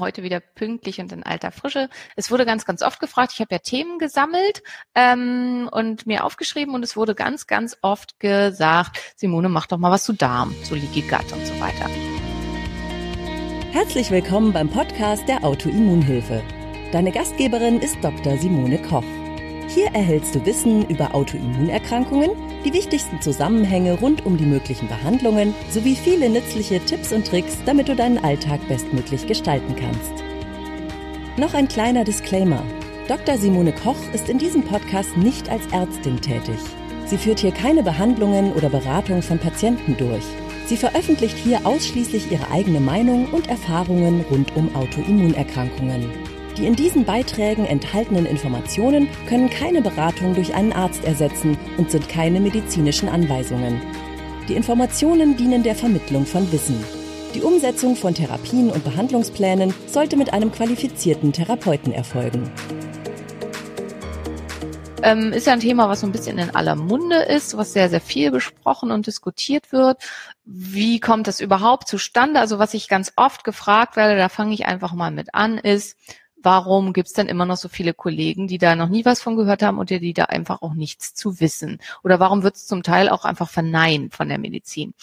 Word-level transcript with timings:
Heute 0.00 0.24
wieder 0.24 0.40
pünktlich 0.40 0.98
und 0.98 1.12
in 1.12 1.22
alter 1.22 1.52
Frische. 1.52 1.88
Es 2.16 2.32
wurde 2.32 2.44
ganz, 2.44 2.64
ganz 2.64 2.82
oft 2.82 2.98
gefragt. 2.98 3.30
Ich 3.32 3.40
habe 3.40 3.54
ja 3.54 3.58
Themen 3.60 4.00
gesammelt 4.00 4.64
ähm, 4.96 5.68
und 5.70 6.04
mir 6.04 6.24
aufgeschrieben 6.24 6.74
und 6.74 6.82
es 6.82 6.96
wurde 6.96 7.14
ganz, 7.14 7.46
ganz 7.46 7.76
oft 7.80 8.18
gesagt, 8.18 8.98
Simone, 9.14 9.48
mach 9.48 9.66
doch 9.66 9.78
mal 9.78 9.92
was 9.92 10.02
zu 10.02 10.12
Darm, 10.12 10.52
zu 10.64 10.74
Leaky 10.74 11.02
Gut 11.02 11.32
und 11.32 11.46
so 11.46 11.60
weiter. 11.60 11.88
Herzlich 13.70 14.10
willkommen 14.10 14.52
beim 14.52 14.68
Podcast 14.68 15.28
der 15.28 15.44
Autoimmunhilfe. 15.44 16.42
Deine 16.90 17.12
Gastgeberin 17.12 17.78
ist 17.78 17.96
Dr. 18.02 18.36
Simone 18.38 18.82
Koch. 18.82 19.04
Hier 19.68 19.86
erhältst 19.86 20.34
du 20.34 20.44
Wissen 20.44 20.88
über 20.88 21.14
Autoimmunerkrankungen, 21.14 22.30
die 22.64 22.72
wichtigsten 22.72 23.20
Zusammenhänge 23.20 23.98
rund 23.98 24.24
um 24.26 24.36
die 24.36 24.46
möglichen 24.46 24.88
Behandlungen 24.88 25.54
sowie 25.70 25.96
viele 25.96 26.28
nützliche 26.28 26.80
Tipps 26.80 27.12
und 27.12 27.26
Tricks, 27.26 27.58
damit 27.64 27.88
du 27.88 27.96
deinen 27.96 28.18
Alltag 28.18 28.60
bestmöglich 28.68 29.26
gestalten 29.26 29.74
kannst. 29.74 30.24
Noch 31.36 31.54
ein 31.54 31.66
kleiner 31.66 32.04
Disclaimer. 32.04 32.62
Dr. 33.08 33.36
Simone 33.36 33.72
Koch 33.72 33.96
ist 34.12 34.28
in 34.28 34.38
diesem 34.38 34.62
Podcast 34.62 35.16
nicht 35.16 35.48
als 35.48 35.66
Ärztin 35.72 36.20
tätig. 36.20 36.58
Sie 37.06 37.18
führt 37.18 37.40
hier 37.40 37.52
keine 37.52 37.82
Behandlungen 37.82 38.52
oder 38.52 38.70
Beratung 38.70 39.22
von 39.22 39.38
Patienten 39.38 39.96
durch. 39.96 40.24
Sie 40.66 40.76
veröffentlicht 40.76 41.36
hier 41.36 41.66
ausschließlich 41.66 42.30
ihre 42.30 42.50
eigene 42.50 42.80
Meinung 42.80 43.26
und 43.26 43.48
Erfahrungen 43.48 44.24
rund 44.30 44.56
um 44.56 44.74
Autoimmunerkrankungen. 44.74 46.33
Die 46.56 46.66
in 46.66 46.76
diesen 46.76 47.04
Beiträgen 47.04 47.66
enthaltenen 47.66 48.26
Informationen 48.26 49.08
können 49.28 49.50
keine 49.50 49.82
Beratung 49.82 50.34
durch 50.34 50.54
einen 50.54 50.72
Arzt 50.72 51.04
ersetzen 51.04 51.58
und 51.78 51.90
sind 51.90 52.08
keine 52.08 52.38
medizinischen 52.38 53.08
Anweisungen. 53.08 53.82
Die 54.48 54.54
Informationen 54.54 55.36
dienen 55.36 55.64
der 55.64 55.74
Vermittlung 55.74 56.26
von 56.26 56.50
Wissen. 56.52 56.84
Die 57.34 57.42
Umsetzung 57.42 57.96
von 57.96 58.14
Therapien 58.14 58.70
und 58.70 58.84
Behandlungsplänen 58.84 59.74
sollte 59.88 60.16
mit 60.16 60.32
einem 60.32 60.52
qualifizierten 60.52 61.32
Therapeuten 61.32 61.92
erfolgen. 61.92 62.48
Ähm, 65.02 65.32
ist 65.32 65.48
ja 65.48 65.52
ein 65.52 65.60
Thema, 65.60 65.88
was 65.88 66.00
so 66.00 66.06
ein 66.06 66.12
bisschen 66.12 66.38
in 66.38 66.54
aller 66.54 66.76
Munde 66.76 67.16
ist, 67.16 67.56
was 67.56 67.72
sehr, 67.72 67.90
sehr 67.90 68.00
viel 68.00 68.30
besprochen 68.30 68.92
und 68.92 69.08
diskutiert 69.08 69.72
wird. 69.72 70.02
Wie 70.44 71.00
kommt 71.00 71.26
das 71.26 71.40
überhaupt 71.40 71.88
zustande? 71.88 72.38
Also 72.38 72.60
was 72.60 72.72
ich 72.74 72.88
ganz 72.88 73.12
oft 73.16 73.42
gefragt 73.42 73.96
werde, 73.96 74.16
da 74.16 74.28
fange 74.28 74.54
ich 74.54 74.66
einfach 74.66 74.92
mal 74.92 75.10
mit 75.10 75.34
an, 75.34 75.58
ist, 75.58 75.98
warum 76.44 76.92
gibt 76.92 77.08
es 77.08 77.14
denn 77.14 77.28
immer 77.28 77.46
noch 77.46 77.56
so 77.56 77.68
viele 77.68 77.94
Kollegen, 77.94 78.46
die 78.46 78.58
da 78.58 78.76
noch 78.76 78.88
nie 78.88 79.04
was 79.04 79.20
von 79.22 79.36
gehört 79.36 79.62
haben 79.62 79.78
und 79.78 79.90
die 79.90 80.14
da 80.14 80.24
einfach 80.26 80.62
auch 80.62 80.74
nichts 80.74 81.14
zu 81.14 81.40
wissen? 81.40 81.78
Oder 82.02 82.20
warum 82.20 82.42
wird 82.42 82.56
es 82.56 82.66
zum 82.66 82.82
Teil 82.82 83.08
auch 83.08 83.24
einfach 83.24 83.50
verneint 83.50 84.14
von 84.14 84.28
der 84.28 84.38
Medizin? 84.38 84.94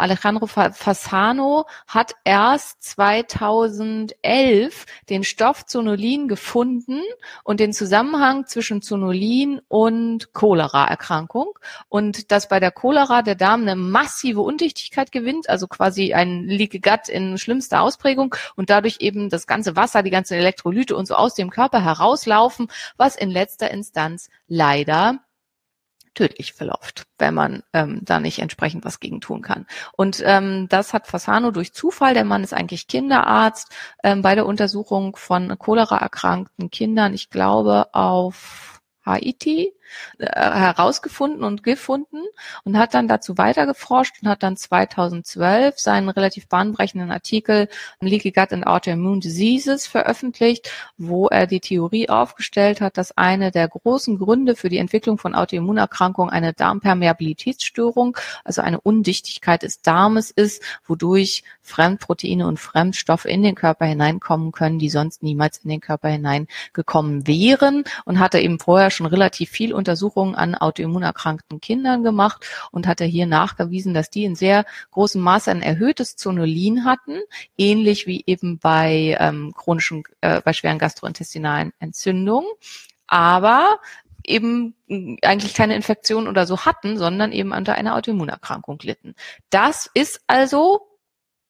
Alejandro 0.00 0.46
Fasano 0.46 1.66
hat 1.86 2.14
erst 2.24 2.82
2011 2.82 4.86
den 5.08 5.24
Stoff 5.24 5.66
Zonulin 5.66 6.28
gefunden 6.28 7.02
und 7.44 7.60
den 7.60 7.72
Zusammenhang 7.72 8.46
zwischen 8.46 8.82
Zonulin 8.82 9.60
und 9.68 10.32
Cholera-Erkrankung. 10.32 11.58
Und 11.88 12.32
dass 12.32 12.48
bei 12.48 12.60
der 12.60 12.70
Cholera 12.70 13.22
der 13.22 13.34
Darm 13.34 13.62
eine 13.62 13.76
massive 13.76 14.40
Undichtigkeit 14.40 15.12
gewinnt, 15.12 15.48
also 15.48 15.68
quasi 15.68 16.14
ein 16.14 16.44
Leaky 16.44 16.80
Gut 16.80 17.08
in 17.08 17.38
schlimmster 17.38 17.82
Ausprägung 17.82 18.34
und 18.56 18.70
dadurch 18.70 18.96
eben 19.00 19.28
das 19.28 19.46
ganze 19.46 19.76
Wasser, 19.76 20.02
die 20.02 20.10
ganzen 20.10 20.34
Elektrolyte 20.34 20.96
und 20.96 21.06
so 21.06 21.14
aus 21.14 21.34
dem 21.34 21.50
Körper 21.50 21.84
herauslaufen, 21.84 22.68
was 22.96 23.16
in 23.16 23.30
letzter 23.30 23.70
Instanz 23.70 24.30
leider 24.48 25.20
tödlich 26.20 26.52
verläuft, 26.52 27.06
wenn 27.18 27.32
man 27.32 27.62
ähm, 27.72 28.00
da 28.02 28.20
nicht 28.20 28.40
entsprechend 28.40 28.84
was 28.84 29.00
gegen 29.00 29.22
tun 29.22 29.40
kann. 29.40 29.66
Und 29.96 30.22
ähm, 30.26 30.66
das 30.68 30.92
hat 30.92 31.06
Fasano 31.06 31.50
durch 31.50 31.72
Zufall, 31.72 32.12
der 32.12 32.24
Mann 32.24 32.44
ist 32.44 32.52
eigentlich 32.52 32.88
Kinderarzt, 32.88 33.70
ähm, 34.04 34.20
bei 34.20 34.34
der 34.34 34.44
Untersuchung 34.44 35.16
von 35.16 35.58
Cholera 35.58 35.96
erkrankten 35.96 36.70
Kindern, 36.70 37.14
ich 37.14 37.30
glaube 37.30 37.94
auf 37.94 38.82
Haiti, 39.06 39.72
herausgefunden 40.18 41.44
und 41.44 41.62
gefunden 41.62 42.22
und 42.64 42.78
hat 42.78 42.94
dann 42.94 43.08
dazu 43.08 43.38
weitergeforscht 43.38 44.16
und 44.22 44.28
hat 44.28 44.42
dann 44.42 44.56
2012 44.56 45.78
seinen 45.78 46.08
relativ 46.08 46.48
bahnbrechenden 46.48 47.10
Artikel 47.10 47.68
Leaky 48.00 48.32
Gut 48.32 48.52
and 48.52 48.66
Autoimmune 48.66 49.20
Diseases 49.20 49.86
veröffentlicht, 49.86 50.70
wo 50.96 51.28
er 51.28 51.46
die 51.46 51.60
Theorie 51.60 52.08
aufgestellt 52.08 52.80
hat, 52.80 52.96
dass 52.96 53.16
eine 53.16 53.50
der 53.50 53.68
großen 53.68 54.18
Gründe 54.18 54.56
für 54.56 54.68
die 54.68 54.78
Entwicklung 54.78 55.18
von 55.18 55.34
Autoimmunerkrankungen 55.34 56.32
eine 56.32 56.52
Darmpermeabilitätsstörung, 56.52 58.16
also 58.44 58.62
eine 58.62 58.80
Undichtigkeit 58.80 59.62
des 59.62 59.82
Darmes 59.82 60.30
ist, 60.30 60.62
wodurch 60.86 61.44
Fremdproteine 61.62 62.46
und 62.46 62.58
Fremdstoffe 62.58 63.24
in 63.24 63.42
den 63.42 63.54
Körper 63.54 63.86
hineinkommen 63.86 64.52
können, 64.52 64.78
die 64.78 64.90
sonst 64.90 65.22
niemals 65.22 65.58
in 65.58 65.70
den 65.70 65.80
Körper 65.80 66.08
hineingekommen 66.08 67.26
wären 67.26 67.84
und 68.04 68.18
hatte 68.18 68.40
eben 68.40 68.58
vorher 68.58 68.90
schon 68.90 69.06
relativ 69.06 69.50
viel 69.50 69.72
Untersuchungen 69.80 70.34
an 70.34 70.54
autoimmunerkrankten 70.54 71.60
Kindern 71.60 72.04
gemacht 72.04 72.46
und 72.70 72.86
hat 72.86 73.00
er 73.00 73.06
hier 73.06 73.26
nachgewiesen, 73.26 73.94
dass 73.94 74.10
die 74.10 74.24
in 74.24 74.36
sehr 74.36 74.64
großem 74.92 75.20
Maße 75.20 75.50
ein 75.50 75.62
erhöhtes 75.62 76.16
Zonulin 76.16 76.84
hatten, 76.84 77.18
ähnlich 77.58 78.06
wie 78.06 78.22
eben 78.26 78.58
bei 78.58 79.16
ähm, 79.18 79.52
chronischen, 79.56 80.04
äh, 80.20 80.40
bei 80.42 80.52
schweren 80.52 80.78
gastrointestinalen 80.78 81.72
Entzündungen. 81.80 82.48
Aber 83.06 83.80
eben 84.24 84.74
eigentlich 85.22 85.54
keine 85.54 85.74
Infektion 85.74 86.28
oder 86.28 86.46
so 86.46 86.64
hatten, 86.64 86.98
sondern 86.98 87.32
eben 87.32 87.52
unter 87.52 87.74
einer 87.74 87.96
Autoimmunerkrankung 87.96 88.78
litten. 88.82 89.14
Das 89.50 89.90
ist 89.92 90.20
also 90.26 90.86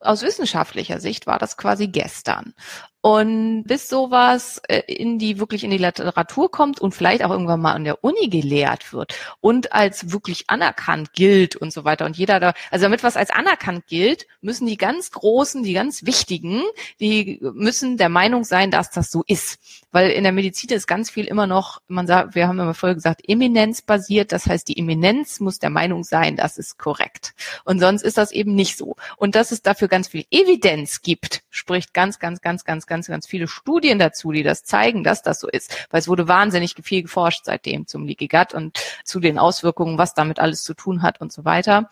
aus 0.00 0.22
wissenschaftlicher 0.22 0.98
Sicht 0.98 1.26
war 1.26 1.38
das 1.38 1.56
quasi 1.56 1.88
gestern. 1.88 2.54
Und 3.02 3.64
bis 3.64 3.88
sowas 3.88 4.60
äh, 4.68 4.80
in 4.86 5.18
die 5.18 5.38
wirklich 5.38 5.64
in 5.64 5.70
die 5.70 5.78
Literatur 5.78 6.50
kommt 6.50 6.80
und 6.80 6.94
vielleicht 6.94 7.24
auch 7.24 7.30
irgendwann 7.30 7.60
mal 7.60 7.72
an 7.72 7.84
der 7.84 8.04
Uni 8.04 8.28
gelehrt 8.28 8.92
wird 8.92 9.14
und 9.40 9.72
als 9.72 10.12
wirklich 10.12 10.50
anerkannt 10.50 11.14
gilt 11.14 11.56
und 11.56 11.72
so 11.72 11.84
weiter 11.84 12.04
und 12.04 12.18
jeder 12.18 12.40
da, 12.40 12.52
also 12.70 12.84
damit 12.84 13.02
was 13.02 13.16
als 13.16 13.30
anerkannt 13.30 13.86
gilt, 13.86 14.26
müssen 14.42 14.66
die 14.66 14.76
ganz 14.76 15.10
großen, 15.12 15.62
die 15.62 15.72
ganz 15.72 16.04
wichtigen, 16.04 16.62
die 17.00 17.40
müssen 17.40 17.96
der 17.96 18.10
Meinung 18.10 18.44
sein, 18.44 18.70
dass 18.70 18.90
das 18.90 19.10
so 19.10 19.22
ist. 19.26 19.58
Weil 19.92 20.10
in 20.10 20.22
der 20.22 20.32
Medizin 20.32 20.70
ist 20.70 20.86
ganz 20.86 21.10
viel 21.10 21.24
immer 21.24 21.46
noch, 21.46 21.80
man 21.88 22.06
sagt, 22.06 22.34
wir 22.34 22.46
haben 22.46 22.60
immer 22.60 22.74
vorher 22.74 22.94
gesagt, 22.94 23.22
eminenzbasiert. 23.26 24.30
Das 24.32 24.46
heißt, 24.46 24.68
die 24.68 24.78
Eminenz 24.78 25.40
muss 25.40 25.58
der 25.58 25.70
Meinung 25.70 26.04
sein, 26.04 26.36
das 26.36 26.58
ist 26.58 26.78
korrekt. 26.78 27.34
Und 27.64 27.80
sonst 27.80 28.02
ist 28.02 28.16
das 28.16 28.30
eben 28.30 28.54
nicht 28.54 28.76
so. 28.76 28.96
Und 29.16 29.34
dass 29.34 29.50
es 29.50 29.62
dafür 29.62 29.88
ganz 29.88 30.08
viel 30.08 30.24
Evidenz 30.30 31.02
gibt, 31.02 31.42
spricht 31.50 31.92
ganz, 31.92 32.18
ganz, 32.18 32.40
ganz, 32.40 32.64
ganz 32.64 32.86
ganz, 32.90 33.06
ganz 33.06 33.26
viele 33.26 33.48
Studien 33.48 33.98
dazu, 33.98 34.32
die 34.32 34.42
das 34.42 34.64
zeigen, 34.64 35.02
dass 35.02 35.22
das 35.22 35.40
so 35.40 35.48
ist. 35.48 35.86
Weil 35.90 36.00
es 36.00 36.08
wurde 36.08 36.28
wahnsinnig 36.28 36.74
viel 36.82 37.02
geforscht 37.02 37.46
seitdem 37.46 37.86
zum 37.86 38.06
Leaky 38.06 38.28
Gut 38.28 38.52
und 38.52 38.78
zu 39.04 39.20
den 39.20 39.38
Auswirkungen, 39.38 39.96
was 39.96 40.12
damit 40.12 40.38
alles 40.38 40.62
zu 40.62 40.74
tun 40.74 41.00
hat 41.00 41.22
und 41.22 41.32
so 41.32 41.46
weiter. 41.46 41.88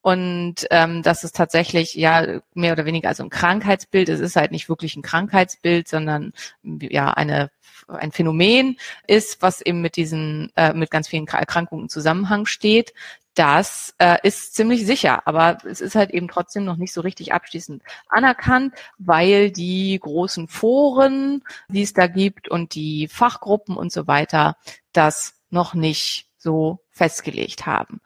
Und 0.00 0.66
ähm, 0.70 1.02
das 1.04 1.22
ist 1.22 1.36
tatsächlich 1.36 1.94
ja 1.94 2.40
mehr 2.54 2.72
oder 2.72 2.86
weniger 2.86 3.08
also 3.08 3.22
ein 3.22 3.30
Krankheitsbild. 3.30 4.08
Es 4.08 4.18
ist 4.18 4.34
halt 4.34 4.50
nicht 4.50 4.68
wirklich 4.68 4.96
ein 4.96 5.02
Krankheitsbild, 5.02 5.86
sondern 5.86 6.32
ja 6.64 7.12
eine 7.12 7.50
ein 7.88 8.12
Phänomen 8.12 8.76
ist, 9.06 9.42
was 9.42 9.60
eben 9.60 9.80
mit 9.80 9.96
diesen 9.96 10.52
äh, 10.56 10.72
mit 10.72 10.90
ganz 10.90 11.08
vielen 11.08 11.26
Erkrankungen 11.26 11.84
im 11.84 11.88
Zusammenhang 11.88 12.46
steht, 12.46 12.94
das 13.34 13.94
äh, 13.98 14.18
ist 14.22 14.54
ziemlich 14.54 14.84
sicher, 14.84 15.26
aber 15.26 15.58
es 15.64 15.80
ist 15.80 15.94
halt 15.94 16.10
eben 16.10 16.28
trotzdem 16.28 16.64
noch 16.64 16.76
nicht 16.76 16.92
so 16.92 17.00
richtig 17.00 17.32
abschließend 17.32 17.82
anerkannt, 18.08 18.74
weil 18.98 19.50
die 19.50 19.98
großen 20.00 20.48
Foren, 20.48 21.42
die 21.68 21.82
es 21.82 21.94
da 21.94 22.06
gibt 22.06 22.48
und 22.48 22.74
die 22.74 23.08
Fachgruppen 23.08 23.76
und 23.76 23.90
so 23.92 24.06
weiter, 24.06 24.56
das 24.92 25.34
noch 25.50 25.74
nicht 25.74 26.28
so 26.36 26.80
festgelegt 26.90 27.66
haben. 27.66 28.00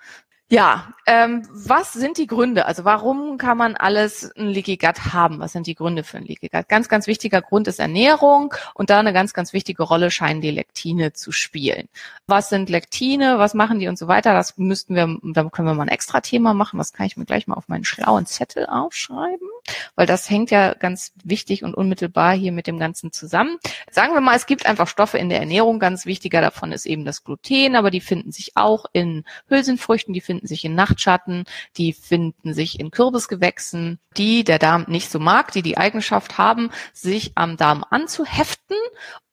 Ja, 0.48 0.94
ähm, 1.08 1.44
was 1.50 1.92
sind 1.92 2.18
die 2.18 2.28
Gründe? 2.28 2.66
Also 2.66 2.84
warum 2.84 3.36
kann 3.36 3.58
man 3.58 3.74
alles 3.74 4.30
ein 4.36 4.46
Leaky 4.46 4.76
Gut 4.76 5.12
haben? 5.12 5.40
Was 5.40 5.52
sind 5.52 5.66
die 5.66 5.74
Gründe 5.74 6.04
für 6.04 6.18
ein 6.18 6.24
Leaky 6.24 6.48
Gut? 6.48 6.68
Ganz, 6.68 6.88
ganz 6.88 7.08
wichtiger 7.08 7.42
Grund 7.42 7.66
ist 7.66 7.80
Ernährung 7.80 8.54
und 8.74 8.88
da 8.88 9.00
eine 9.00 9.12
ganz, 9.12 9.32
ganz 9.32 9.52
wichtige 9.52 9.82
Rolle 9.82 10.12
scheinen 10.12 10.40
die 10.40 10.52
Lektine 10.52 11.12
zu 11.12 11.32
spielen. 11.32 11.88
Was 12.28 12.48
sind 12.48 12.70
Lektine? 12.70 13.40
Was 13.40 13.54
machen 13.54 13.80
die 13.80 13.88
und 13.88 13.98
so 13.98 14.06
weiter? 14.06 14.34
Das 14.34 14.56
müssten 14.56 14.94
wir, 14.94 15.18
da 15.32 15.44
können 15.48 15.66
wir 15.66 15.74
mal 15.74 15.82
ein 15.82 15.88
extra 15.88 16.20
Thema 16.20 16.54
machen. 16.54 16.78
Das 16.78 16.92
kann 16.92 17.06
ich 17.06 17.16
mir 17.16 17.24
gleich 17.24 17.48
mal 17.48 17.54
auf 17.56 17.66
meinen 17.66 17.84
schlauen 17.84 18.26
Zettel 18.26 18.66
aufschreiben, 18.66 19.48
weil 19.96 20.06
das 20.06 20.30
hängt 20.30 20.52
ja 20.52 20.74
ganz 20.74 21.12
wichtig 21.24 21.64
und 21.64 21.74
unmittelbar 21.74 22.34
hier 22.36 22.52
mit 22.52 22.68
dem 22.68 22.78
Ganzen 22.78 23.10
zusammen. 23.10 23.58
Sagen 23.90 24.14
wir 24.14 24.20
mal, 24.20 24.36
es 24.36 24.46
gibt 24.46 24.66
einfach 24.66 24.86
Stoffe 24.86 25.18
in 25.18 25.28
der 25.28 25.40
Ernährung. 25.40 25.80
Ganz 25.80 26.06
wichtiger 26.06 26.40
davon 26.40 26.70
ist 26.70 26.86
eben 26.86 27.04
das 27.04 27.24
Gluten, 27.24 27.74
aber 27.74 27.90
die 27.90 28.00
finden 28.00 28.30
sich 28.30 28.56
auch 28.56 28.86
in 28.92 29.24
Hülsenfrüchten, 29.48 30.14
die 30.14 30.20
finden 30.20 30.35
finden 30.36 30.46
sich 30.46 30.64
in 30.64 30.74
Nachtschatten, 30.74 31.44
die 31.76 31.92
finden 31.94 32.52
sich 32.52 32.78
in 32.78 32.90
Kürbisgewächsen, 32.90 33.98
die 34.16 34.44
der 34.44 34.58
Darm 34.58 34.84
nicht 34.88 35.10
so 35.10 35.18
mag, 35.18 35.52
die 35.52 35.62
die 35.62 35.78
Eigenschaft 35.78 36.36
haben, 36.36 36.70
sich 36.92 37.32
am 37.36 37.56
Darm 37.56 37.84
anzuheften 37.88 38.76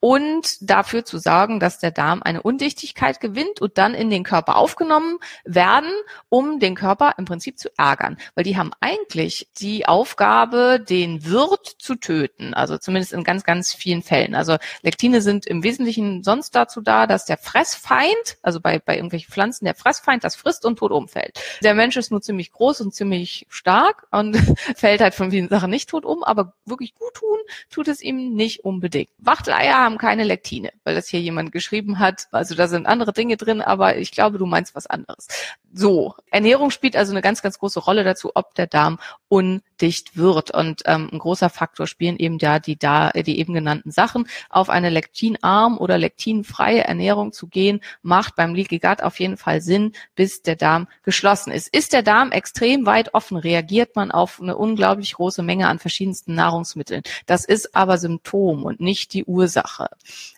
und 0.04 0.58
dafür 0.60 1.06
zu 1.06 1.16
sorgen, 1.16 1.60
dass 1.60 1.78
der 1.78 1.90
Darm 1.90 2.22
eine 2.22 2.42
Undichtigkeit 2.42 3.20
gewinnt 3.20 3.62
und 3.62 3.78
dann 3.78 3.94
in 3.94 4.10
den 4.10 4.22
Körper 4.22 4.56
aufgenommen 4.56 5.16
werden, 5.46 5.90
um 6.28 6.60
den 6.60 6.74
Körper 6.74 7.14
im 7.16 7.24
Prinzip 7.24 7.58
zu 7.58 7.70
ärgern. 7.78 8.18
Weil 8.34 8.44
die 8.44 8.58
haben 8.58 8.72
eigentlich 8.80 9.48
die 9.56 9.86
Aufgabe, 9.86 10.78
den 10.78 11.24
Wirt 11.24 11.76
zu 11.78 11.94
töten. 11.94 12.52
Also 12.52 12.76
zumindest 12.76 13.14
in 13.14 13.24
ganz, 13.24 13.44
ganz 13.44 13.72
vielen 13.72 14.02
Fällen. 14.02 14.34
Also 14.34 14.58
Lektine 14.82 15.22
sind 15.22 15.46
im 15.46 15.62
Wesentlichen 15.62 16.22
sonst 16.22 16.54
dazu 16.54 16.82
da, 16.82 17.06
dass 17.06 17.24
der 17.24 17.38
Fressfeind, 17.38 18.36
also 18.42 18.60
bei, 18.60 18.80
bei 18.80 18.96
irgendwelchen 18.96 19.32
Pflanzen, 19.32 19.64
der 19.64 19.74
Fressfeind 19.74 20.22
das 20.22 20.36
frisst 20.36 20.66
und 20.66 20.80
tot 20.80 20.92
umfällt. 20.92 21.40
Der 21.62 21.72
Mensch 21.72 21.96
ist 21.96 22.10
nur 22.10 22.20
ziemlich 22.20 22.52
groß 22.52 22.82
und 22.82 22.94
ziemlich 22.94 23.46
stark 23.48 24.06
und 24.10 24.36
fällt 24.76 25.00
halt 25.00 25.14
von 25.14 25.30
vielen 25.30 25.48
Sachen 25.48 25.70
nicht 25.70 25.88
tot 25.88 26.04
um, 26.04 26.22
aber 26.22 26.52
wirklich 26.66 26.94
gut 26.94 27.14
tun 27.14 27.38
tut 27.70 27.88
es 27.88 28.02
ihm 28.02 28.34
nicht 28.34 28.64
unbedingt. 28.64 29.10
Wachteleier 29.18 29.76
haben 29.76 29.93
keine 29.98 30.24
Lektine, 30.24 30.72
weil 30.84 30.94
das 30.94 31.08
hier 31.08 31.20
jemand 31.20 31.52
geschrieben 31.52 31.98
hat. 31.98 32.28
Also 32.30 32.54
da 32.54 32.68
sind 32.68 32.86
andere 32.86 33.12
Dinge 33.12 33.36
drin, 33.36 33.60
aber 33.60 33.96
ich 33.96 34.10
glaube, 34.10 34.38
du 34.38 34.46
meinst 34.46 34.74
was 34.74 34.86
anderes. 34.86 35.28
So, 35.76 36.14
Ernährung 36.30 36.70
spielt 36.70 36.94
also 36.94 37.10
eine 37.10 37.20
ganz, 37.20 37.42
ganz 37.42 37.58
große 37.58 37.80
Rolle 37.80 38.04
dazu, 38.04 38.30
ob 38.36 38.54
der 38.54 38.68
Darm 38.68 39.00
undicht 39.26 40.16
wird. 40.16 40.52
Und 40.52 40.82
ähm, 40.86 41.08
ein 41.12 41.18
großer 41.18 41.50
Faktor 41.50 41.88
spielen 41.88 42.16
eben 42.16 42.38
da 42.38 42.60
die, 42.60 42.78
da 42.78 43.10
die 43.10 43.40
eben 43.40 43.54
genannten 43.54 43.90
Sachen. 43.90 44.28
Auf 44.50 44.70
eine 44.70 44.88
lektinarm 44.88 45.76
oder 45.76 45.98
lektinfreie 45.98 46.84
Ernährung 46.84 47.32
zu 47.32 47.48
gehen, 47.48 47.80
macht 48.02 48.36
beim 48.36 48.54
Leaky 48.54 48.78
Gut 48.78 49.02
auf 49.02 49.18
jeden 49.18 49.36
Fall 49.36 49.60
Sinn, 49.60 49.94
bis 50.14 50.42
der 50.42 50.54
Darm 50.54 50.86
geschlossen 51.02 51.50
ist. 51.50 51.74
Ist 51.74 51.92
der 51.92 52.04
Darm 52.04 52.30
extrem 52.30 52.86
weit 52.86 53.12
offen, 53.12 53.36
reagiert 53.36 53.96
man 53.96 54.12
auf 54.12 54.40
eine 54.40 54.56
unglaublich 54.56 55.14
große 55.14 55.42
Menge 55.42 55.66
an 55.66 55.80
verschiedensten 55.80 56.36
Nahrungsmitteln. 56.36 57.02
Das 57.26 57.44
ist 57.44 57.74
aber 57.74 57.98
Symptom 57.98 58.62
und 58.62 58.78
nicht 58.78 59.12
die 59.12 59.24
Ursache. 59.24 59.88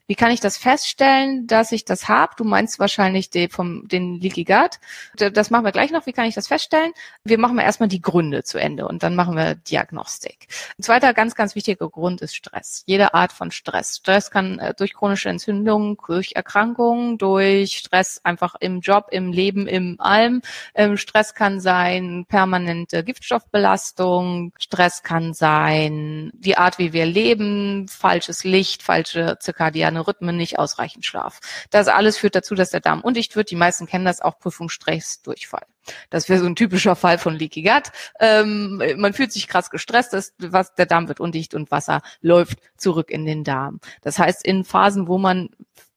Wie 0.09 0.15
kann 0.15 0.31
ich 0.31 0.41
das 0.41 0.57
feststellen, 0.57 1.47
dass 1.47 1.73
ich 1.73 1.85
das 1.85 2.09
habe? 2.09 2.33
Du 2.37 2.45
meinst 2.45 2.79
wahrscheinlich 2.79 3.31
den, 3.31 3.51
vom, 3.51 3.89
den 3.89 4.21
Leaky 4.21 4.45
Gut. 4.45 4.79
Das 5.35 5.51
machen 5.51 5.65
wir 5.65 5.73
gleich 5.73 5.91
noch. 5.91 6.07
Wie 6.07 6.13
kann 6.13 6.27
ich 6.27 6.35
das 6.35 6.47
feststellen? 6.47 6.93
Wir 7.25 7.39
machen 7.39 7.59
erstmal 7.59 7.89
die 7.89 8.01
Gründe 8.01 8.45
zu 8.45 8.59
Ende 8.59 8.87
und 8.87 9.03
dann 9.03 9.17
machen 9.17 9.37
wir 9.37 9.57
Diagnostik. 9.57 10.47
Ein 10.79 10.83
zweiter 10.83 11.13
ganz, 11.13 11.35
ganz 11.35 11.55
wichtiger 11.55 11.89
Grund 11.89 12.21
ist 12.23 12.37
Stress. 12.37 12.85
Jede 12.87 13.15
Art 13.15 13.33
von 13.33 13.51
Stress. 13.51 13.97
Stress 13.97 14.31
kann 14.31 14.59
äh, 14.59 14.75
durch 14.75 14.95
chronische 14.95 15.29
Entzündungen, 15.29 15.97
durch 16.07 16.33
Erkrankungen, 16.37 17.19
durch 17.19 17.79
Stress 17.79 18.21
einfach 18.23 18.55
im 18.61 18.81
Job, 18.81 19.09
im 19.11 19.33
Leben, 19.33 19.67
im 19.67 20.01
Allem. 20.01 20.43
Ähm, 20.75 20.97
Stress 20.97 21.35
kann 21.35 21.61
sein 21.61 22.27
permanente 22.29 23.03
Giftstoffbelastung. 23.03 24.53
Stress 24.59 25.03
kann 25.03 25.35
sein 25.35 26.31
die 26.35 26.57
Art, 26.57 26.79
wie 26.79 26.93
wir 26.93 27.07
leben, 27.07 27.89
falsches 27.89 28.45
Licht, 28.45 28.83
falsche 28.83 29.39
zirkadiane 29.41 29.96
keine 29.97 30.07
Rhythmen, 30.07 30.37
nicht 30.37 30.59
ausreichend 30.59 31.05
Schlaf. 31.05 31.41
Das 31.71 31.89
alles 31.89 32.19
führt 32.19 32.35
dazu, 32.35 32.55
dass 32.55 32.71
der 32.71 32.81
Darm 32.81 33.01
undicht 33.01 33.37
wird. 33.37 33.51
Die 33.51 33.57
meisten 33.57 33.87
kennen 33.87 34.05
das 34.05 34.21
auch 34.21 34.39
Prüfungsstress, 34.39 35.23
Durchfall. 35.23 35.65
Das 36.11 36.29
wäre 36.29 36.41
so 36.41 36.47
ein 36.47 36.57
typischer 36.57 36.97
Fall 36.97 37.19
von 37.19 37.37
Leaky 37.37 37.63
Gut. 37.63 37.93
Ähm, 38.21 38.83
man 38.97 39.13
fühlt 39.13 39.33
sich 39.33 39.49
krass 39.49 39.71
gestresst, 39.71 40.13
das, 40.13 40.35
was, 40.39 40.75
der 40.75 40.87
Darm 40.87 41.09
wird 41.09 41.21
undicht 41.21 41.55
und 41.55 41.71
Wasser 41.71 42.03
läuft 42.21 42.59
zurück 42.77 43.11
in 43.11 43.25
den 43.25 43.45
Darm. 43.45 43.81
Das 44.03 44.19
heißt, 44.19 44.45
in 44.45 44.65
Phasen, 44.65 45.09
wo 45.09 45.19
man 45.19 45.51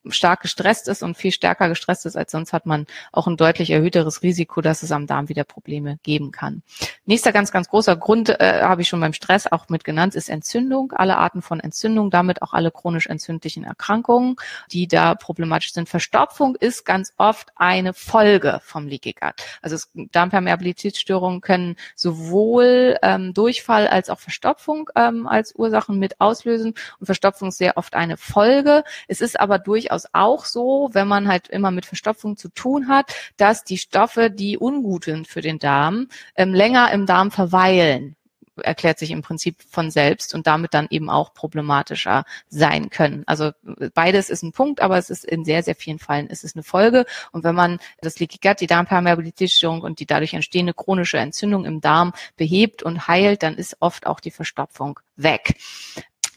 stark 0.07 0.41
gestresst 0.41 0.87
ist 0.87 1.03
und 1.03 1.17
viel 1.17 1.31
stärker 1.31 1.69
gestresst 1.69 2.05
ist 2.05 2.15
als 2.15 2.31
sonst, 2.31 2.53
hat 2.53 2.65
man 2.65 2.85
auch 3.11 3.27
ein 3.27 3.37
deutlich 3.37 3.69
erhöhteres 3.69 4.23
Risiko, 4.23 4.61
dass 4.61 4.83
es 4.83 4.91
am 4.91 5.07
Darm 5.07 5.29
wieder 5.29 5.43
Probleme 5.43 5.99
geben 6.03 6.31
kann. 6.31 6.63
Nächster 7.05 7.31
ganz, 7.31 7.51
ganz 7.51 7.69
großer 7.69 7.95
Grund, 7.95 8.29
äh, 8.29 8.61
habe 8.61 8.81
ich 8.81 8.87
schon 8.87 9.01
beim 9.01 9.13
Stress 9.13 9.47
auch 9.47 9.69
mit 9.69 9.83
genannt, 9.83 10.15
ist 10.15 10.29
Entzündung. 10.29 10.93
Alle 10.93 11.17
Arten 11.17 11.41
von 11.41 11.59
Entzündung, 11.59 12.11
damit 12.11 12.41
auch 12.41 12.53
alle 12.53 12.71
chronisch 12.71 13.07
entzündlichen 13.07 13.63
Erkrankungen, 13.63 14.35
die 14.71 14.87
da 14.87 15.15
problematisch 15.15 15.73
sind. 15.73 15.89
Verstopfung 15.89 16.55
ist 16.55 16.85
ganz 16.85 17.13
oft 17.17 17.49
eine 17.55 17.93
Folge 17.93 18.61
vom 18.63 18.87
Leaky 18.87 19.13
Gut. 19.13 19.33
Also 19.61 19.77
Darmpermeabilitätsstörungen 19.93 21.41
können 21.41 21.75
sowohl 21.95 22.97
ähm, 23.01 23.33
Durchfall 23.33 23.87
als 23.87 24.09
auch 24.09 24.19
Verstopfung 24.19 24.89
ähm, 24.95 25.27
als 25.27 25.55
Ursachen 25.55 25.99
mit 25.99 26.21
auslösen 26.21 26.73
und 26.99 27.05
Verstopfung 27.05 27.49
ist 27.49 27.57
sehr 27.57 27.77
oft 27.77 27.95
eine 27.95 28.17
Folge. 28.17 28.83
Es 29.07 29.21
ist 29.21 29.39
aber 29.39 29.59
durchaus 29.59 29.88
durchaus 29.89 30.07
auch 30.13 30.45
so, 30.45 30.89
wenn 30.93 31.07
man 31.07 31.27
halt 31.27 31.47
immer 31.47 31.71
mit 31.71 31.85
Verstopfung 31.85 32.37
zu 32.37 32.49
tun 32.49 32.87
hat, 32.87 33.13
dass 33.37 33.63
die 33.63 33.77
Stoffe, 33.77 34.29
die 34.29 34.57
ungut 34.57 35.05
sind 35.05 35.27
für 35.27 35.41
den 35.41 35.59
Darm, 35.59 36.07
ähm, 36.35 36.53
länger 36.53 36.91
im 36.91 37.05
Darm 37.05 37.31
verweilen 37.31 38.15
erklärt 38.61 38.99
sich 38.99 39.11
im 39.11 39.21
Prinzip 39.21 39.55
von 39.69 39.89
selbst 39.89 40.35
und 40.35 40.45
damit 40.45 40.73
dann 40.73 40.87
eben 40.89 41.09
auch 41.09 41.33
problematischer 41.33 42.25
sein 42.49 42.89
können. 42.89 43.23
Also 43.25 43.51
beides 43.93 44.29
ist 44.29 44.43
ein 44.43 44.51
Punkt, 44.51 44.81
aber 44.81 44.97
es 44.97 45.09
ist 45.09 45.23
in 45.23 45.45
sehr, 45.45 45.63
sehr 45.63 45.75
vielen 45.75 45.97
Fällen 45.97 46.27
ist 46.27 46.43
es 46.43 46.55
eine 46.55 46.63
Folge. 46.63 47.05
Und 47.31 47.45
wenn 47.45 47.55
man 47.55 47.79
das 48.01 48.19
Leaky 48.19 48.37
Gut, 48.45 48.59
die 48.59 48.67
Darmpermeabilitätsstörung 48.67 49.79
und 49.79 50.01
die 50.01 50.05
dadurch 50.05 50.33
entstehende 50.33 50.73
chronische 50.73 51.19
Entzündung 51.19 51.63
im 51.63 51.79
Darm 51.79 52.11
behebt 52.35 52.83
und 52.83 53.07
heilt, 53.07 53.43
dann 53.43 53.55
ist 53.55 53.77
oft 53.79 54.05
auch 54.05 54.19
die 54.19 54.31
Verstopfung 54.31 54.99
weg. 55.15 55.55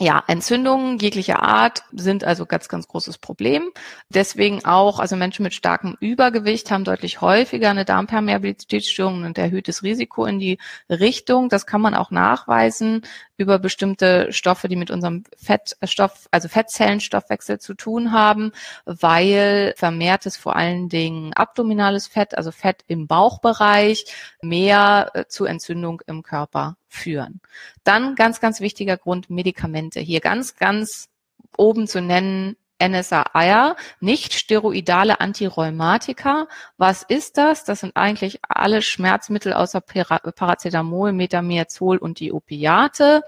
Ja, 0.03 0.25
Entzündungen 0.27 0.99
jeglicher 0.99 1.45
Art 1.45 1.85
sind 1.93 2.25
also 2.25 2.45
ganz, 2.45 2.69
ganz 2.69 2.89
großes 2.89 3.19
Problem. 3.19 3.71
Deswegen 4.09 4.65
auch, 4.65 4.99
also 4.99 5.15
Menschen 5.15 5.45
mit 5.45 5.55
starkem 5.55 5.97
Übergewicht 6.01 6.73
haben 6.73 6.83
deutlich 6.83 7.21
häufiger 7.21 7.71
eine 7.71 7.85
Darmpermeabilitätsstörung 7.85 9.23
und 9.23 9.39
erhöhtes 9.39 9.85
Risiko 9.85 10.27
in 10.27 10.41
die 10.41 10.59
Richtung. 10.91 11.49
Das 11.51 11.67
kann 11.67 11.81
man 11.81 11.95
auch 11.95 12.11
nachweisen 12.11 13.03
über 13.37 13.61
bestimmte 13.61 14.33
Stoffe, 14.33 14.67
die 14.67 14.75
mit 14.75 14.91
unserem 14.91 15.23
Fettstoff, 15.37 16.27
also 16.33 16.49
Fettzellenstoffwechsel 16.49 17.61
zu 17.61 17.75
tun 17.75 18.11
haben, 18.11 18.51
weil 18.85 19.73
vermehrtes 19.77 20.37
vor 20.37 20.57
allen 20.57 20.89
Dingen 20.89 21.33
abdominales 21.33 22.09
Fett, 22.09 22.37
also 22.37 22.51
Fett 22.51 22.83
im 22.89 23.07
Bauchbereich, 23.07 24.07
mehr 24.43 25.13
äh, 25.15 25.27
zu 25.27 25.45
Entzündung 25.45 26.03
im 26.09 26.25
Körper 26.25 26.77
führen. 26.93 27.41
Dann 27.85 28.15
ganz, 28.15 28.41
ganz 28.41 28.61
wichtiger 28.61 28.97
Grund, 28.97 29.31
Medikamente. 29.31 30.01
Hier 30.01 30.21
ganz, 30.21 30.57
ganz 30.57 31.09
oben 31.57 31.87
zu 31.87 32.01
nennen, 32.01 32.57
NSAIR, 32.83 33.77
nicht 34.01 34.35
steroidale 34.35 35.21
Antirheumatika. 35.21 36.49
Was 36.77 37.05
ist 37.05 37.39
das? 37.39 37.65
Das 37.65 37.81
sind 37.81 37.97
eigentlich 37.97 38.41
alle 38.49 38.83
Schmerzmittel 38.83 39.53
außer 39.53 39.81
Paracetamol, 39.81 41.13
Metamiazol 41.13 41.99
und 41.99 42.19
die 42.19 42.33
Opiate. 42.33 43.23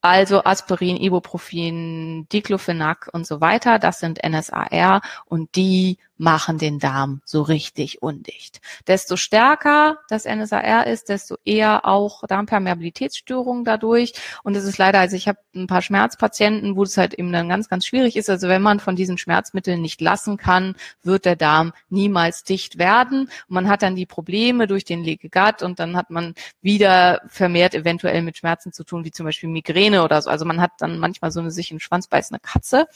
Also 0.00 0.44
Aspirin, 0.44 0.96
Ibuprofen, 0.96 2.28
Diclofenac 2.28 3.08
und 3.12 3.26
so 3.26 3.40
weiter. 3.40 3.78
Das 3.78 4.00
sind 4.00 4.20
NSAR 4.26 5.02
und 5.26 5.54
die 5.56 5.98
machen 6.18 6.58
den 6.58 6.78
Darm 6.78 7.20
so 7.24 7.42
richtig 7.42 8.02
undicht. 8.02 8.60
Desto 8.86 9.16
stärker 9.16 9.98
das 10.08 10.24
NSAR 10.24 10.86
ist, 10.86 11.08
desto 11.08 11.36
eher 11.44 11.84
auch 11.84 12.26
Darmpermeabilitätsstörungen 12.26 13.64
dadurch. 13.64 14.14
Und 14.42 14.56
es 14.56 14.64
ist 14.64 14.78
leider, 14.78 15.00
also 15.00 15.16
ich 15.16 15.28
habe 15.28 15.38
ein 15.54 15.66
paar 15.66 15.82
Schmerzpatienten, 15.82 16.76
wo 16.76 16.84
es 16.84 16.96
halt 16.96 17.14
eben 17.14 17.32
dann 17.32 17.48
ganz, 17.48 17.68
ganz 17.68 17.86
schwierig 17.86 18.16
ist. 18.16 18.30
Also 18.30 18.48
wenn 18.48 18.62
man 18.62 18.80
von 18.80 18.96
diesen 18.96 19.18
Schmerzmitteln 19.18 19.82
nicht 19.82 20.00
lassen 20.00 20.36
kann, 20.36 20.74
wird 21.02 21.26
der 21.26 21.36
Darm 21.36 21.72
niemals 21.90 22.44
dicht 22.44 22.78
werden. 22.78 23.22
Und 23.22 23.54
man 23.54 23.68
hat 23.68 23.82
dann 23.82 23.94
die 23.94 24.06
Probleme 24.06 24.66
durch 24.66 24.84
den 24.84 25.04
Leaky 25.04 25.28
Gut 25.28 25.62
und 25.62 25.78
dann 25.78 25.96
hat 25.96 26.10
man 26.10 26.34
wieder 26.62 27.20
vermehrt 27.28 27.74
eventuell 27.74 28.22
mit 28.22 28.38
Schmerzen 28.38 28.72
zu 28.72 28.84
tun, 28.84 29.04
wie 29.04 29.10
zum 29.10 29.26
Beispiel 29.26 29.50
Migräne 29.50 30.02
oder 30.02 30.22
so. 30.22 30.30
Also 30.30 30.44
man 30.44 30.60
hat 30.60 30.72
dann 30.78 30.98
manchmal 30.98 31.30
so 31.30 31.40
eine 31.40 31.50
sich 31.50 31.70
in 31.70 31.76
den 31.76 31.80
Schwanz 31.80 32.06
beißende 32.06 32.40
Katze, 32.40 32.86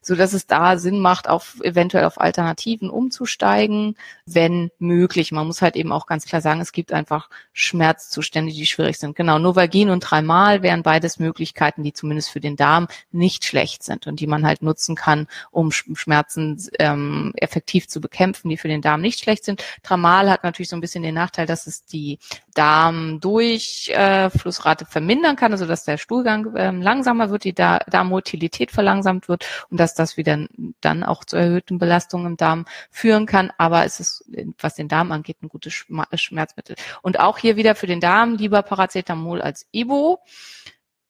so 0.00 0.14
dass 0.14 0.32
es 0.32 0.46
da 0.46 0.78
Sinn 0.78 1.00
macht, 1.00 1.28
auf 1.28 1.60
eventuell 1.62 2.04
auf 2.04 2.20
Alternativen 2.20 2.61
Alternativen 2.62 2.90
umzusteigen, 2.90 3.96
wenn 4.26 4.70
möglich. 4.78 5.32
Man 5.32 5.46
muss 5.46 5.62
halt 5.62 5.76
eben 5.76 5.92
auch 5.92 6.06
ganz 6.06 6.26
klar 6.26 6.40
sagen, 6.40 6.60
es 6.60 6.72
gibt 6.72 6.92
einfach 6.92 7.28
Schmerzzustände, 7.52 8.52
die 8.52 8.66
schwierig 8.66 8.98
sind. 8.98 9.16
Genau, 9.16 9.38
Novagin 9.38 9.90
und 9.90 10.00
Dreimal 10.00 10.62
wären 10.62 10.82
beides 10.82 11.18
Möglichkeiten, 11.18 11.82
die 11.82 11.92
zumindest 11.92 12.30
für 12.30 12.40
den 12.40 12.56
Darm 12.56 12.88
nicht 13.10 13.44
schlecht 13.44 13.82
sind 13.82 14.06
und 14.06 14.20
die 14.20 14.26
man 14.26 14.46
halt 14.46 14.62
nutzen 14.62 14.94
kann, 14.94 15.26
um 15.50 15.70
Schmerzen 15.72 16.62
ähm, 16.78 17.32
effektiv 17.36 17.88
zu 17.88 18.00
bekämpfen, 18.00 18.48
die 18.48 18.56
für 18.56 18.68
den 18.68 18.82
Darm 18.82 19.00
nicht 19.00 19.20
schlecht 19.20 19.44
sind. 19.44 19.64
Tramal 19.82 20.30
hat 20.30 20.44
natürlich 20.44 20.68
so 20.68 20.76
ein 20.76 20.80
bisschen 20.80 21.02
den 21.02 21.14
Nachteil, 21.14 21.46
dass 21.46 21.66
es 21.66 21.84
die 21.84 22.18
Darmdurchflussrate 22.54 24.86
vermindern 24.86 25.36
kann, 25.36 25.52
also 25.52 25.66
dass 25.66 25.84
der 25.84 25.98
Stuhlgang 25.98 26.54
ähm, 26.56 26.82
langsamer 26.82 27.30
wird, 27.30 27.44
die 27.44 27.54
Darmmotilität 27.54 28.70
verlangsamt 28.70 29.28
wird 29.28 29.46
und 29.70 29.80
dass 29.80 29.94
das 29.94 30.16
wieder 30.16 30.46
dann 30.80 31.04
auch 31.04 31.24
zu 31.24 31.36
erhöhten 31.36 31.78
Belastungen 31.78 32.26
im 32.26 32.36
Darm 32.36 32.51
Darm 32.52 32.66
führen 32.90 33.26
kann, 33.26 33.52
aber 33.58 33.84
es 33.84 34.00
ist, 34.00 34.24
was 34.60 34.74
den 34.74 34.88
Darm 34.88 35.12
angeht, 35.12 35.42
ein 35.42 35.48
gutes 35.48 35.72
Schmerzmittel. 36.14 36.76
Und 37.02 37.18
auch 37.18 37.38
hier 37.38 37.56
wieder 37.56 37.74
für 37.74 37.86
den 37.86 38.00
Darm 38.00 38.36
lieber 38.36 38.62
Paracetamol 38.62 39.40
als 39.40 39.66
Ibo. 39.72 40.20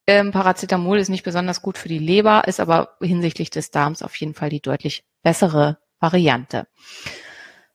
Ähm, 0.06 0.32
Paracetamol 0.32 0.98
ist 0.98 1.08
nicht 1.08 1.24
besonders 1.24 1.62
gut 1.62 1.78
für 1.78 1.88
die 1.88 1.98
Leber, 1.98 2.44
ist 2.46 2.60
aber 2.60 2.96
hinsichtlich 3.00 3.50
des 3.50 3.70
Darms 3.70 4.02
auf 4.02 4.14
jeden 4.16 4.34
Fall 4.34 4.50
die 4.50 4.60
deutlich 4.60 5.04
bessere 5.22 5.78
Variante. 6.00 6.66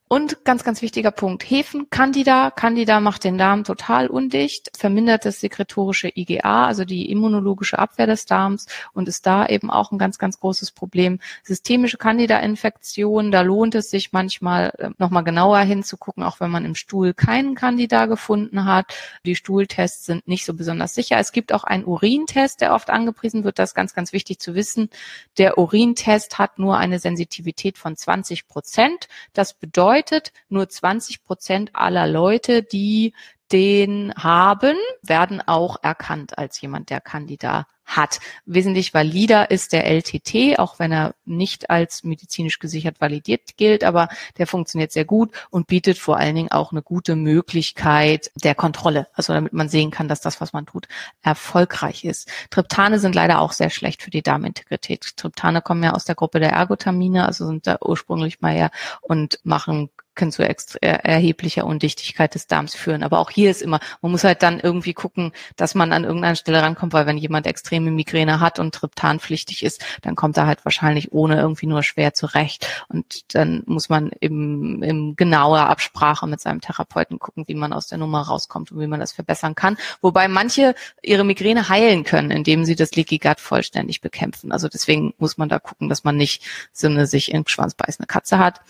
Und 0.09 0.45
ganz, 0.45 0.63
ganz 0.63 0.81
wichtiger 0.81 1.11
Punkt, 1.11 1.43
Hefen, 1.43 1.89
Candida. 1.89 2.49
Candida 2.51 3.01
macht 3.01 3.25
den 3.25 3.37
Darm 3.37 3.65
total 3.65 4.07
undicht, 4.07 4.71
vermindert 4.77 5.25
das 5.25 5.41
sekretorische 5.41 6.09
IgA, 6.15 6.65
also 6.65 6.85
die 6.85 7.11
immunologische 7.11 7.77
Abwehr 7.77 8.07
des 8.07 8.25
Darms 8.25 8.67
und 8.93 9.09
ist 9.09 9.25
da 9.25 9.45
eben 9.47 9.69
auch 9.69 9.91
ein 9.91 9.97
ganz, 9.97 10.17
ganz 10.17 10.39
großes 10.39 10.71
Problem. 10.71 11.19
Systemische 11.43 11.97
Candida-Infektion, 11.97 13.31
da 13.31 13.41
lohnt 13.41 13.75
es 13.75 13.89
sich 13.89 14.13
manchmal 14.13 14.71
äh, 14.77 14.91
nochmal 14.97 15.25
genauer 15.25 15.59
hinzugucken, 15.59 16.23
auch 16.23 16.39
wenn 16.39 16.51
man 16.51 16.63
im 16.63 16.75
Stuhl 16.75 17.13
keinen 17.13 17.55
Candida 17.55 18.05
gefunden 18.05 18.63
hat. 18.63 18.93
Die 19.25 19.35
Stuhltests 19.35 20.05
sind 20.05 20.25
nicht 20.25 20.45
so 20.45 20.53
besonders 20.53 20.95
sicher. 20.95 21.17
Es 21.17 21.33
gibt 21.33 21.51
auch 21.51 21.65
einen 21.65 21.83
Urintest, 21.83 22.61
der 22.61 22.73
oft 22.73 22.89
angepriesen 22.89 23.43
wird. 23.43 23.59
Das 23.59 23.71
ist 23.71 23.75
ganz, 23.75 23.93
ganz 23.93 24.13
wichtig 24.13 24.39
zu 24.39 24.55
wissen. 24.55 24.89
Der 25.37 25.57
Urintest 25.57 26.37
hat 26.37 26.59
nur 26.59 26.77
eine 26.77 26.99
Sensitivität 26.99 27.77
von 27.77 27.97
20 27.97 28.47
Prozent. 28.47 29.09
Das 29.33 29.53
bedeutet, 29.53 29.96
bedeutet, 29.97 30.31
nur 30.49 30.69
20 30.69 31.23
Prozent 31.23 31.71
aller 31.73 32.07
Leute, 32.07 32.63
die 32.63 33.13
den 33.51 34.13
haben, 34.15 34.75
werden 35.01 35.41
auch 35.41 35.77
erkannt 35.81 36.37
als 36.37 36.59
jemand, 36.61 36.89
der 36.89 37.01
Kandidat 37.01 37.65
hat. 37.87 38.19
Wesentlich 38.45 38.93
valider 38.93 39.49
ist 39.49 39.71
der 39.71 39.85
LTT, 39.89 40.59
auch 40.59 40.77
wenn 40.77 40.91
er 40.91 41.15
nicht 41.25 41.69
als 41.69 42.03
medizinisch 42.03 42.59
gesichert 42.59 42.99
validiert 42.99 43.55
gilt, 43.55 43.83
aber 43.83 44.09
der 44.37 44.45
funktioniert 44.45 44.91
sehr 44.91 45.05
gut 45.05 45.31
und 45.49 45.67
bietet 45.67 45.97
vor 45.97 46.17
allen 46.17 46.35
Dingen 46.35 46.51
auch 46.51 46.71
eine 46.71 46.81
gute 46.81 47.15
Möglichkeit 47.15 48.29
der 48.35 48.55
Kontrolle, 48.55 49.07
also 49.13 49.33
damit 49.33 49.53
man 49.53 49.69
sehen 49.69 49.89
kann, 49.89 50.09
dass 50.09 50.21
das, 50.21 50.41
was 50.41 50.53
man 50.53 50.65
tut, 50.65 50.87
erfolgreich 51.21 52.03
ist. 52.03 52.29
Triptane 52.49 52.99
sind 52.99 53.15
leider 53.15 53.39
auch 53.39 53.53
sehr 53.53 53.69
schlecht 53.69 54.03
für 54.03 54.11
die 54.11 54.21
Darmintegrität. 54.21 55.15
Triptane 55.15 55.61
kommen 55.61 55.83
ja 55.83 55.93
aus 55.93 56.03
der 56.03 56.15
Gruppe 56.15 56.39
der 56.39 56.51
Ergotamine, 56.51 57.25
also 57.25 57.47
sind 57.47 57.65
da 57.67 57.77
ursprünglich 57.81 58.41
mal 58.41 58.53
her 58.53 58.71
und 59.01 59.39
machen 59.43 59.89
können 60.17 60.33
zu 60.33 60.43
erheblicher 60.43 61.65
Undichtigkeit 61.65 62.35
des 62.35 62.47
Darms 62.47 62.75
führen. 62.75 63.03
Aber 63.03 63.19
auch 63.19 63.29
hier 63.29 63.49
ist 63.49 63.61
immer, 63.61 63.79
man 64.01 64.11
muss 64.11 64.25
halt 64.25 64.43
dann 64.43 64.59
irgendwie 64.59 64.93
gucken, 64.93 65.31
dass 65.55 65.75
man 65.75 65.93
an 65.93 66.03
irgendeiner 66.03 66.35
Stelle 66.35 66.61
rankommt, 66.61 66.91
weil 66.91 67.05
wenn 67.05 67.17
jemand 67.17 67.47
extreme 67.47 67.91
Migräne 67.91 68.41
hat 68.41 68.59
und 68.59 68.75
triptanpflichtig 68.75 69.63
ist, 69.63 69.83
dann 70.01 70.15
kommt 70.15 70.35
er 70.37 70.47
halt 70.47 70.65
wahrscheinlich 70.65 71.13
ohne 71.13 71.37
irgendwie 71.37 71.67
nur 71.67 71.83
schwer 71.83 72.13
zurecht. 72.13 72.67
Und 72.89 73.33
dann 73.35 73.63
muss 73.65 73.87
man 73.87 74.11
im, 74.19 74.83
im 74.83 75.15
genauer 75.15 75.59
Absprache 75.59 76.27
mit 76.27 76.41
seinem 76.41 76.59
Therapeuten 76.59 77.19
gucken, 77.19 77.45
wie 77.47 77.55
man 77.55 77.71
aus 77.71 77.87
der 77.87 77.97
Nummer 77.97 78.21
rauskommt 78.21 78.71
und 78.71 78.81
wie 78.81 78.87
man 78.87 78.99
das 78.99 79.13
verbessern 79.13 79.55
kann. 79.55 79.77
Wobei 80.01 80.27
manche 80.27 80.75
ihre 81.01 81.23
Migräne 81.23 81.69
heilen 81.69 82.03
können, 82.03 82.31
indem 82.31 82.65
sie 82.65 82.75
das 82.75 82.91
Leaky 82.95 83.19
Gut 83.19 83.39
vollständig 83.39 84.01
bekämpfen. 84.01 84.51
Also 84.51 84.67
deswegen 84.67 85.13
muss 85.17 85.37
man 85.37 85.49
da 85.49 85.59
gucken, 85.59 85.89
dass 85.89 86.03
man 86.03 86.17
nicht 86.17 86.43
so 86.73 86.87
eine 86.87 87.05
sich 87.07 87.31
in 87.31 87.47
Schwanz 87.47 87.75
beißende 87.75 88.07
Katze 88.07 88.39
hat. 88.39 88.61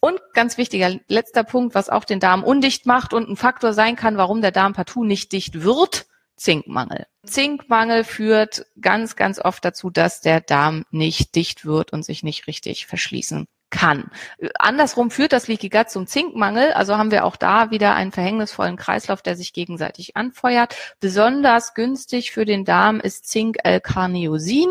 Und 0.00 0.20
ganz 0.32 0.58
wichtiger 0.58 0.95
letzter 1.08 1.44
Punkt, 1.44 1.74
was 1.74 1.88
auch 1.88 2.04
den 2.04 2.20
Darm 2.20 2.44
undicht 2.44 2.86
macht 2.86 3.12
und 3.12 3.28
ein 3.28 3.36
Faktor 3.36 3.72
sein 3.72 3.96
kann, 3.96 4.16
warum 4.16 4.40
der 4.40 4.52
Darm 4.52 4.72
partout 4.72 5.04
nicht 5.04 5.32
dicht 5.32 5.62
wird, 5.62 6.06
Zinkmangel. 6.36 7.06
Zinkmangel 7.24 8.04
führt 8.04 8.66
ganz, 8.80 9.16
ganz 9.16 9.38
oft 9.38 9.64
dazu, 9.64 9.90
dass 9.90 10.20
der 10.20 10.40
Darm 10.40 10.84
nicht 10.90 11.34
dicht 11.34 11.64
wird 11.64 11.92
und 11.92 12.04
sich 12.04 12.22
nicht 12.22 12.46
richtig 12.46 12.86
verschließen 12.86 13.46
kann. 13.70 14.10
Andersrum 14.58 15.10
führt 15.10 15.32
das 15.32 15.48
Leaky 15.48 15.68
Gut 15.68 15.90
zum 15.90 16.06
Zinkmangel, 16.06 16.72
also 16.72 16.96
haben 16.96 17.10
wir 17.10 17.24
auch 17.24 17.36
da 17.36 17.70
wieder 17.70 17.94
einen 17.94 18.12
verhängnisvollen 18.12 18.76
Kreislauf, 18.76 19.22
der 19.22 19.36
sich 19.36 19.52
gegenseitig 19.52 20.16
anfeuert. 20.16 20.76
Besonders 21.00 21.74
günstig 21.74 22.30
für 22.30 22.44
den 22.44 22.64
Darm 22.64 23.00
ist 23.00 23.26
Zink-L-Carniosin. 23.26 24.68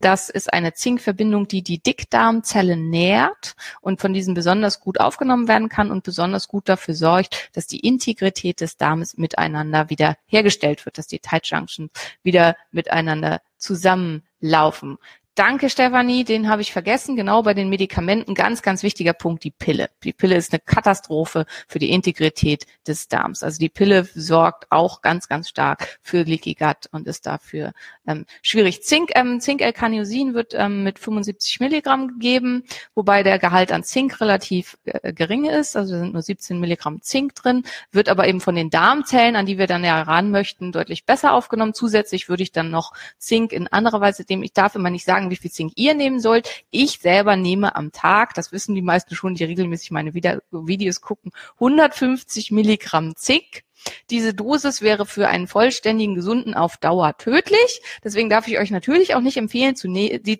Das 0.00 0.28
ist 0.28 0.52
eine 0.52 0.74
Zinkverbindung, 0.74 1.46
die 1.48 1.62
die 1.62 1.82
Dickdarmzellen 1.82 2.90
nährt 2.90 3.54
und 3.80 4.00
von 4.00 4.12
diesen 4.12 4.34
besonders 4.34 4.80
gut 4.80 4.98
aufgenommen 5.00 5.48
werden 5.48 5.68
kann 5.68 5.90
und 5.90 6.02
besonders 6.02 6.48
gut 6.48 6.68
dafür 6.68 6.94
sorgt, 6.94 7.50
dass 7.54 7.66
die 7.66 7.80
Integrität 7.80 8.60
des 8.60 8.76
Darmes 8.76 9.16
miteinander 9.16 9.88
wieder 9.88 10.16
hergestellt 10.26 10.84
wird, 10.84 10.98
dass 10.98 11.06
die 11.06 11.20
Tight 11.20 11.46
Junctions 11.46 11.90
wieder 12.22 12.56
miteinander 12.70 13.40
zusammenlaufen. 13.56 14.98
Danke, 15.34 15.70
Stefanie, 15.70 16.24
den 16.24 16.50
habe 16.50 16.60
ich 16.60 16.72
vergessen. 16.72 17.16
Genau 17.16 17.42
bei 17.42 17.54
den 17.54 17.70
Medikamenten 17.70 18.34
ganz, 18.34 18.60
ganz 18.60 18.82
wichtiger 18.82 19.14
Punkt, 19.14 19.44
die 19.44 19.50
Pille. 19.50 19.88
Die 20.04 20.12
Pille 20.12 20.36
ist 20.36 20.52
eine 20.52 20.60
Katastrophe 20.60 21.46
für 21.68 21.78
die 21.78 21.90
Integrität 21.90 22.66
des 22.86 23.08
Darms. 23.08 23.42
Also 23.42 23.58
die 23.58 23.70
Pille 23.70 24.06
sorgt 24.14 24.66
auch 24.70 25.00
ganz, 25.00 25.28
ganz 25.28 25.48
stark 25.48 25.98
für 26.02 26.24
Leaky 26.24 26.52
Gut 26.52 26.86
und 26.90 27.06
ist 27.06 27.24
dafür 27.24 27.72
ähm, 28.06 28.26
schwierig. 28.42 28.82
Zink, 28.82 29.12
ähm, 29.14 29.40
Zink-L-Carniosin 29.40 30.34
wird 30.34 30.52
ähm, 30.54 30.82
mit 30.82 30.98
75 30.98 31.60
Milligramm 31.60 32.08
gegeben, 32.08 32.64
wobei 32.94 33.22
der 33.22 33.38
Gehalt 33.38 33.72
an 33.72 33.84
Zink 33.84 34.20
relativ 34.20 34.76
äh, 34.84 35.14
gering 35.14 35.46
ist. 35.46 35.78
Also 35.78 35.96
sind 35.96 36.12
nur 36.12 36.20
17 36.20 36.60
Milligramm 36.60 37.00
Zink 37.00 37.36
drin, 37.36 37.62
wird 37.90 38.10
aber 38.10 38.28
eben 38.28 38.42
von 38.42 38.54
den 38.54 38.68
Darmzellen, 38.68 39.36
an 39.36 39.46
die 39.46 39.56
wir 39.56 39.66
dann 39.66 39.82
ja 39.82 40.02
ran 40.02 40.30
möchten, 40.30 40.72
deutlich 40.72 41.06
besser 41.06 41.32
aufgenommen. 41.32 41.72
Zusätzlich 41.72 42.28
würde 42.28 42.42
ich 42.42 42.52
dann 42.52 42.70
noch 42.70 42.92
Zink 43.16 43.52
in 43.52 43.66
anderer 43.66 44.02
Weise, 44.02 44.26
dem 44.26 44.42
ich 44.42 44.52
darf 44.52 44.74
immer 44.74 44.90
nicht 44.90 45.06
sagen, 45.06 45.21
sagen, 45.22 45.30
wie 45.30 45.36
viel 45.36 45.50
Zink 45.50 45.72
ihr 45.76 45.94
nehmen 45.94 46.20
sollt. 46.20 46.64
Ich 46.70 46.98
selber 47.00 47.36
nehme 47.36 47.76
am 47.76 47.92
Tag, 47.92 48.34
das 48.34 48.52
wissen 48.52 48.74
die 48.74 48.82
meisten 48.82 49.14
schon, 49.14 49.34
die 49.34 49.44
regelmäßig 49.44 49.90
meine 49.90 50.14
Videos 50.14 51.00
gucken, 51.00 51.32
150 51.54 52.50
Milligramm 52.50 53.16
Zink. 53.16 53.62
Diese 54.10 54.32
Dosis 54.32 54.80
wäre 54.80 55.06
für 55.06 55.26
einen 55.26 55.48
vollständigen 55.48 56.14
Gesunden 56.14 56.54
auf 56.54 56.76
Dauer 56.76 57.16
tödlich. 57.18 57.82
Deswegen 58.04 58.30
darf 58.30 58.46
ich 58.46 58.60
euch 58.60 58.70
natürlich 58.70 59.16
auch 59.16 59.20
nicht 59.20 59.36
empfehlen, 59.36 59.74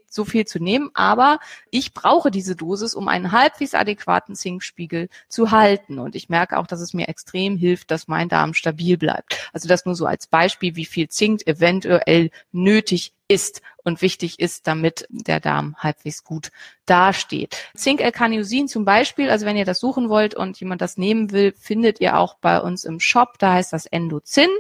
so 0.09 0.25
viel 0.25 0.45
zu 0.45 0.61
nehmen. 0.61 0.91
Aber 0.95 1.41
ich 1.73 1.93
brauche 1.93 2.31
diese 2.31 2.55
Dosis, 2.55 2.95
um 2.95 3.09
einen 3.09 3.33
halbwegs 3.33 3.75
adäquaten 3.75 4.37
Zinkspiegel 4.37 5.09
zu 5.29 5.51
halten. 5.51 5.99
Und 5.99 6.15
ich 6.15 6.29
merke 6.29 6.57
auch, 6.57 6.69
dass 6.69 6.81
es 6.81 6.95
mir 6.95 7.09
extrem 7.09 7.57
hilft, 7.57 7.91
dass 7.91 8.07
mein 8.07 8.29
Darm 8.29 8.55
stabil 8.55 8.97
bleibt. 8.97 9.51
Also 9.53 9.67
das 9.67 9.87
nur 9.87 9.97
so 9.97 10.07
als 10.07 10.29
Beispiel, 10.29 10.77
wie 10.77 10.85
viel 10.87 11.09
Zink 11.09 11.45
eventuell 11.45 12.31
nötig 12.53 13.13
ist 13.29 13.63
und 13.85 14.03
wichtig 14.03 14.39
ist, 14.39 14.67
damit 14.67 15.07
der 15.09 15.41
Darm 15.41 15.77
halbwegs 15.79 16.25
gut 16.25 16.51
dasteht. 16.87 17.57
Zink-L-Carniosin 17.75 18.69
zum 18.69 18.85
Beispiel, 18.85 19.31
also 19.31 19.47
wenn 19.47 19.57
ihr 19.57 19.65
das 19.65 19.81
suchen 19.81 20.09
wollt 20.09 20.35
und 20.35 20.59
jemand 20.61 20.81
das 20.81 20.97
nehmen 20.97 21.33
will, 21.33 21.53
findet 21.59 22.01
ihr 22.01 22.17
auch 22.19 22.37
bei 22.37 22.61
uns 22.61 22.85
im 22.85 23.01
Shop, 23.01 23.39
da 23.39 23.55
heißt 23.55 23.73
das 23.73 23.87
Endozin, 23.87 24.51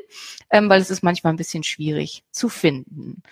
ähm, 0.50 0.69
weil 0.69 0.81
es 0.81 0.90
ist 0.90 1.02
manchmal 1.02 1.33
ein 1.33 1.37
bisschen 1.37 1.62
schwierig 1.62 2.25
zu 2.31 2.49
finden. 2.49 3.23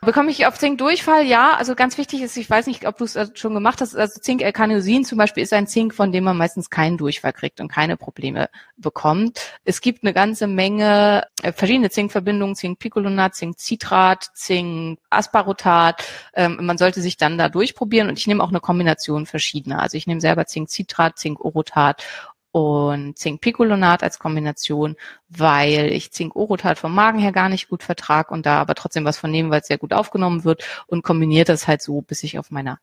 Bekomme 0.00 0.30
ich 0.30 0.46
auf 0.46 0.56
Zinkdurchfall? 0.56 1.24
Ja, 1.24 1.54
also 1.54 1.74
ganz 1.74 1.98
wichtig 1.98 2.22
ist, 2.22 2.36
ich 2.36 2.48
weiß 2.48 2.66
nicht, 2.66 2.86
ob 2.86 2.98
du 2.98 3.04
es 3.04 3.16
äh, 3.16 3.26
schon 3.34 3.52
gemacht 3.52 3.80
hast, 3.80 3.96
also 3.96 4.20
Zink-L-Carnosin 4.20 5.04
zum 5.04 5.18
Beispiel 5.18 5.42
ist 5.42 5.52
ein 5.52 5.66
Zink, 5.66 5.92
von 5.92 6.12
dem 6.12 6.22
man 6.22 6.36
meistens 6.36 6.70
keinen 6.70 6.96
Durchfall 6.96 7.32
kriegt 7.32 7.60
und 7.60 7.66
keine 7.66 7.96
Probleme 7.96 8.48
bekommt. 8.76 9.40
Es 9.64 9.80
gibt 9.80 10.04
eine 10.04 10.12
ganze 10.12 10.46
Menge 10.46 11.26
äh, 11.42 11.52
verschiedene 11.52 11.90
Zinkverbindungen, 11.90 12.54
Zink-Picolinat, 12.54 13.34
Zink-Citrat, 13.34 14.30
Zink-Asparutat. 14.34 16.04
Ähm, 16.32 16.58
man 16.60 16.78
sollte 16.78 17.00
sich 17.00 17.16
dann 17.16 17.36
da 17.36 17.48
durchprobieren 17.48 18.08
und 18.08 18.20
ich 18.20 18.28
nehme 18.28 18.44
auch 18.44 18.50
eine 18.50 18.60
Kombination 18.60 19.26
verschiedener. 19.26 19.82
Also 19.82 19.96
ich 19.96 20.06
nehme 20.06 20.20
selber 20.20 20.46
Zink-Citrat, 20.46 21.18
Zink-Orotat 21.18 22.04
und 22.50 23.18
Zink-Picolinat 23.18 24.02
als 24.02 24.18
Kombination, 24.18 24.96
weil 25.28 25.92
ich 25.92 26.12
Zink-Orotat 26.12 26.78
vom 26.78 26.94
Magen 26.94 27.18
her 27.18 27.32
gar 27.32 27.48
nicht 27.48 27.68
gut 27.68 27.82
vertrag 27.82 28.30
und 28.30 28.46
da 28.46 28.60
aber 28.60 28.74
trotzdem 28.74 29.04
was 29.04 29.18
von 29.18 29.30
nehmen, 29.30 29.50
weil 29.50 29.60
es 29.60 29.66
sehr 29.66 29.78
gut 29.78 29.92
aufgenommen 29.92 30.44
wird 30.44 30.64
und 30.86 31.02
kombiniert 31.02 31.48
das 31.48 31.68
halt 31.68 31.82
so, 31.82 32.00
bis 32.00 32.22
ich 32.22 32.38
auf 32.38 32.50
meiner 32.50 32.78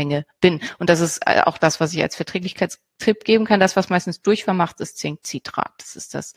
Zinkmenge 0.00 0.24
bin. 0.40 0.60
Und 0.78 0.90
das 0.90 1.00
ist 1.00 1.20
äh, 1.26 1.42
auch 1.44 1.58
das, 1.58 1.80
was 1.80 1.92
ich 1.92 2.02
als 2.02 2.16
Verträglichkeitstipp 2.16 3.24
geben 3.24 3.44
kann. 3.44 3.60
Das, 3.60 3.76
was 3.76 3.90
meistens 3.90 4.22
durchvermacht, 4.22 4.80
ist 4.80 4.98
Zinkcitrat. 4.98 5.72
Das 5.78 5.96
ist 5.96 6.14
das, 6.14 6.34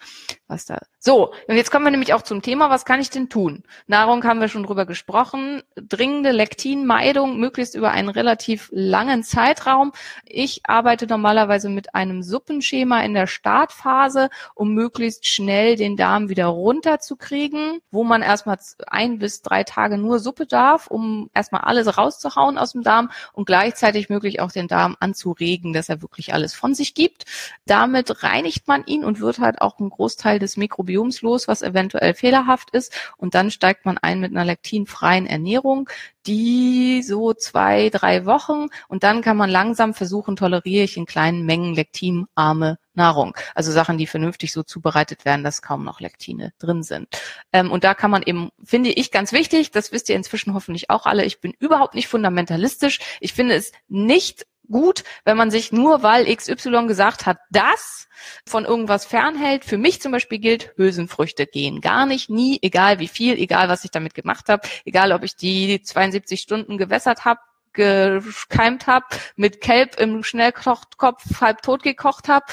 was 0.48 0.66
da. 0.66 0.80
So, 1.00 1.34
und 1.48 1.56
jetzt 1.56 1.72
kommen 1.72 1.86
wir 1.86 1.92
nämlich 1.92 2.14
auch 2.14 2.22
zum 2.22 2.42
Thema, 2.42 2.70
was 2.70 2.86
kann 2.86 3.02
ich 3.02 3.10
denn 3.10 3.30
tun? 3.30 3.64
Nahrung 3.88 4.24
haben 4.24 4.40
wir 4.40 4.48
schon 4.48 4.64
drüber 4.64 4.86
gesprochen. 4.86 5.64
Dringende 5.76 6.32
Lektinmeidung, 6.32 7.40
möglichst 7.40 7.76
über 7.76 7.92
einen 7.92 8.10
relativ 8.10 8.70
langen 8.72 9.24
Zeitraum. 9.24 9.92
Ich 10.26 10.62
arbeite 10.66 11.08
normalerweise 11.08 11.70
mit 11.70 11.96
einem 11.96 12.24
Suppenschema 12.24 13.02
in 13.04 13.14
der 13.14 13.28
Startphase, 13.28 14.30
um 14.56 14.74
möglichst 14.74 15.28
schnell 15.28 15.76
den 15.76 15.98
Darm 15.98 16.30
wieder 16.30 16.48
runterzukriegen, 16.48 17.80
wo 17.92 18.04
man 18.04 18.22
erstmal 18.22 18.58
ein 18.88 19.20
bis 19.20 19.42
drei 19.42 19.64
Tage 19.64 19.98
nur 19.98 20.20
Suppe 20.20 20.46
darf, 20.46 20.88
um 20.88 21.30
erstmal 21.34 21.62
alles 21.62 21.98
rauszuhauen 21.98 22.58
aus 22.58 22.72
dem 22.74 22.84
Darm 22.84 23.12
und 23.34 23.43
gleichzeitig 23.46 24.10
möglich 24.10 24.40
auch 24.40 24.52
den 24.52 24.68
Darm 24.68 24.96
anzuregen, 25.00 25.74
dass 25.74 25.90
er 25.90 26.02
wirklich 26.02 26.34
alles 26.34 26.54
von 26.54 26.74
sich 26.76 26.94
gibt. 26.94 27.26
Damit 27.66 28.24
reinigt 28.24 28.68
man 28.68 28.86
ihn 28.86 29.04
und 29.04 29.20
wird 29.20 29.40
halt 29.40 29.62
auch 29.62 29.80
einen 29.80 29.90
Großteil 29.90 30.40
des 30.40 30.58
Mikrobioms 30.58 31.22
los, 31.22 31.48
was 31.48 31.62
eventuell 31.62 32.14
fehlerhaft 32.14 32.70
ist. 32.72 32.94
Und 33.18 33.36
dann 33.36 33.52
steigt 33.52 33.86
man 33.86 33.98
ein 33.98 34.20
mit 34.20 34.32
einer 34.32 34.46
lektinfreien 34.46 35.26
Ernährung, 35.26 35.90
die 36.26 37.02
so 37.04 37.34
zwei, 37.34 37.90
drei 37.90 38.26
Wochen 38.26 38.68
und 38.88 39.04
dann 39.04 39.22
kann 39.22 39.38
man 39.38 39.50
langsam 39.50 39.94
versuchen, 39.94 40.36
toleriere 40.36 40.84
ich 40.84 40.98
in 40.98 41.06
kleinen 41.06 41.46
Mengen 41.46 41.76
lektinarme 41.76 42.78
Nahrung. 42.96 43.36
Also 43.56 43.72
Sachen, 43.72 43.98
die 43.98 44.08
vernünftig 44.08 44.52
so 44.52 44.64
zubereitet 44.64 45.26
werden, 45.26 45.44
dass 45.44 45.62
kaum 45.62 45.84
noch 45.84 46.00
Lektine 46.00 46.54
drin 46.60 46.84
sind. 46.84 47.08
Ähm, 47.52 47.72
und 47.72 47.84
da 47.84 47.94
kann 47.94 48.12
man 48.12 48.24
eben, 48.24 48.52
finde 48.64 48.92
ich 48.92 49.12
ganz 49.12 49.32
wichtig, 49.32 49.72
das 49.72 49.92
wisst 49.92 50.10
ihr 50.10 50.16
inzwischen 50.16 50.54
hoffentlich 50.54 50.90
auch 50.90 51.06
alle, 51.06 51.26
ich 51.26 51.42
bin 51.42 51.54
überhaupt 51.60 51.96
nicht 51.96 52.08
fundamentalistisch. 52.08 53.00
Ich 53.20 53.34
finde 53.34 53.56
es 53.56 53.72
nicht 53.88 54.46
gut, 54.70 55.04
wenn 55.26 55.38
man 55.38 55.52
sich 55.52 55.72
nur, 55.72 56.04
weil 56.04 56.34
XY 56.34 56.88
gesagt 56.88 57.26
hat, 57.26 57.38
das 57.52 58.08
von 58.48 58.66
irgendwas 58.66 59.06
fernhält. 59.06 59.66
Für 59.66 59.78
mich 59.78 60.02
zum 60.02 60.12
Beispiel 60.12 60.40
gilt, 60.40 60.74
Hülsenfrüchte 60.78 61.46
gehen 61.46 61.82
gar 61.82 62.06
nicht, 62.06 62.30
nie, 62.30 62.60
egal 62.62 63.00
wie 63.00 63.08
viel, 63.08 63.38
egal 63.38 63.70
was 63.70 63.84
ich 63.84 63.92
damit 63.92 64.14
gemacht 64.14 64.50
habe, 64.50 64.68
egal 64.86 65.12
ob 65.12 65.24
ich 65.24 65.36
die 65.36 65.82
72 65.82 66.42
Stunden 66.42 66.78
gewässert 66.78 67.26
habe, 67.26 67.42
gekeimt 67.74 68.86
habe, 68.88 69.06
mit 69.36 69.60
Kelb 69.60 70.00
im 70.00 70.24
Schnellkochtopf 70.24 71.42
halb 71.42 71.64
tot 71.64 71.82
gekocht 71.82 72.30
habe 72.30 72.46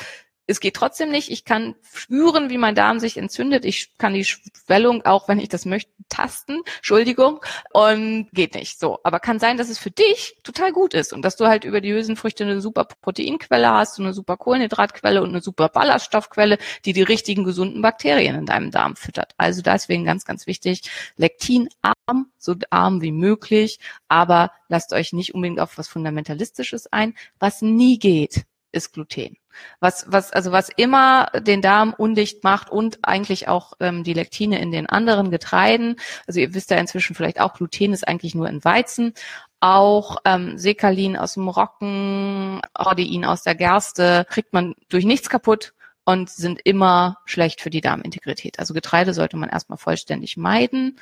es 0.51 0.61
geht 0.61 0.75
trotzdem 0.75 1.11
nicht. 1.11 1.31
Ich 1.31 1.45
kann 1.45 1.77
spüren, 1.93 2.51
wie 2.51 2.59
mein 2.59 2.75
Darm 2.75 2.99
sich 2.99 3.17
entzündet. 3.17 3.65
Ich 3.65 3.97
kann 3.99 4.15
die 4.15 4.25
Schwellung, 4.25 5.07
auch 5.07 5.29
wenn 5.29 5.39
ich 5.39 5.49
das 5.49 5.65
möchte, 5.65 5.93
tasten. 6.09 6.61
Entschuldigung. 6.79 7.41
Und 7.73 8.29
geht 8.33 8.55
nicht. 8.55 8.81
So. 8.81 8.99
Aber 9.05 9.21
kann 9.21 9.39
sein, 9.39 9.57
dass 9.57 9.69
es 9.69 9.79
für 9.79 9.93
dich 9.93 10.37
total 10.43 10.73
gut 10.73 10.93
ist 10.93 11.13
und 11.13 11.23
dass 11.23 11.37
du 11.37 11.47
halt 11.47 11.65
über 11.65 11.81
die 11.81 11.93
Hülsenfrüchte 11.93 12.45
eine 12.45 12.61
super 12.61 12.85
Proteinquelle 12.85 13.71
hast, 13.71 14.01
eine 14.01 14.13
super 14.13 14.37
Kohlenhydratquelle 14.37 15.23
und 15.23 15.31
eine 15.31 15.41
super 15.41 15.69
Ballaststoffquelle, 15.69 16.59
die 16.85 16.93
die 16.93 17.03
richtigen 17.03 17.45
gesunden 17.45 17.81
Bakterien 17.81 18.35
in 18.35 18.47
deinem 18.47 18.73
Darm 18.73 18.97
füttert. 18.97 19.35
Also 19.37 19.63
deswegen 19.63 20.05
ganz, 20.05 20.25
ganz 20.25 20.49
wichtig. 20.49 20.83
Lektinarm, 21.17 22.33
so 22.39 22.57
arm 22.71 23.03
wie 23.03 23.13
möglich. 23.13 23.79
Aber 24.09 24.51
lasst 24.69 24.93
euch 24.93 25.13
nicht 25.13 25.33
unbedingt 25.33 25.61
auf 25.61 25.79
was 25.79 25.87
Fundamentalistisches 25.87 26.93
ein. 26.93 27.15
Was 27.39 27.63
nie 27.63 27.99
geht, 28.01 28.47
ist 28.73 28.93
Gluten. 28.93 29.37
Was, 29.81 30.07
was, 30.09 30.33
also 30.33 30.53
was 30.53 30.69
immer 30.69 31.27
den 31.35 31.61
Darm 31.61 31.93
undicht 31.97 32.45
macht 32.45 32.71
und 32.71 32.99
eigentlich 33.03 33.49
auch 33.49 33.73
ähm, 33.81 34.05
die 34.05 34.13
Lektine 34.13 34.61
in 34.61 34.71
den 34.71 34.87
anderen 34.87 35.31
Getreiden. 35.31 35.97
Also 36.27 36.41
ihr 36.41 36.55
wisst 36.55 36.71
ja 36.71 36.77
inzwischen 36.77 37.15
vielleicht 37.15 37.41
auch, 37.41 37.55
Gluten 37.55 37.93
ist 37.93 38.07
eigentlich 38.07 38.35
nur 38.35 38.49
in 38.49 38.65
Weizen. 38.65 39.15
Auch 39.61 40.19
ähm, 40.25 40.57
Sekalin 40.57 41.17
aus 41.17 41.35
dem 41.35 41.49
Roggen, 41.49 42.63
Ordein 42.75 43.25
aus 43.25 43.43
der 43.43 43.55
Gerste 43.55 44.27
kriegt 44.31 44.53
man 44.53 44.75
durch 44.89 45.05
nichts 45.05 45.29
kaputt 45.29 45.75
und 46.05 46.31
sind 46.31 46.61
immer 46.65 47.19
schlecht 47.25 47.61
für 47.61 47.71
die 47.71 47.81
Darmintegrität. 47.81 48.59
Also 48.59 48.73
Getreide 48.75 49.15
sollte 49.15 49.37
man 49.37 49.51
erstmal 49.51 49.79
vollständig 49.79 50.37
meiden. 50.37 50.99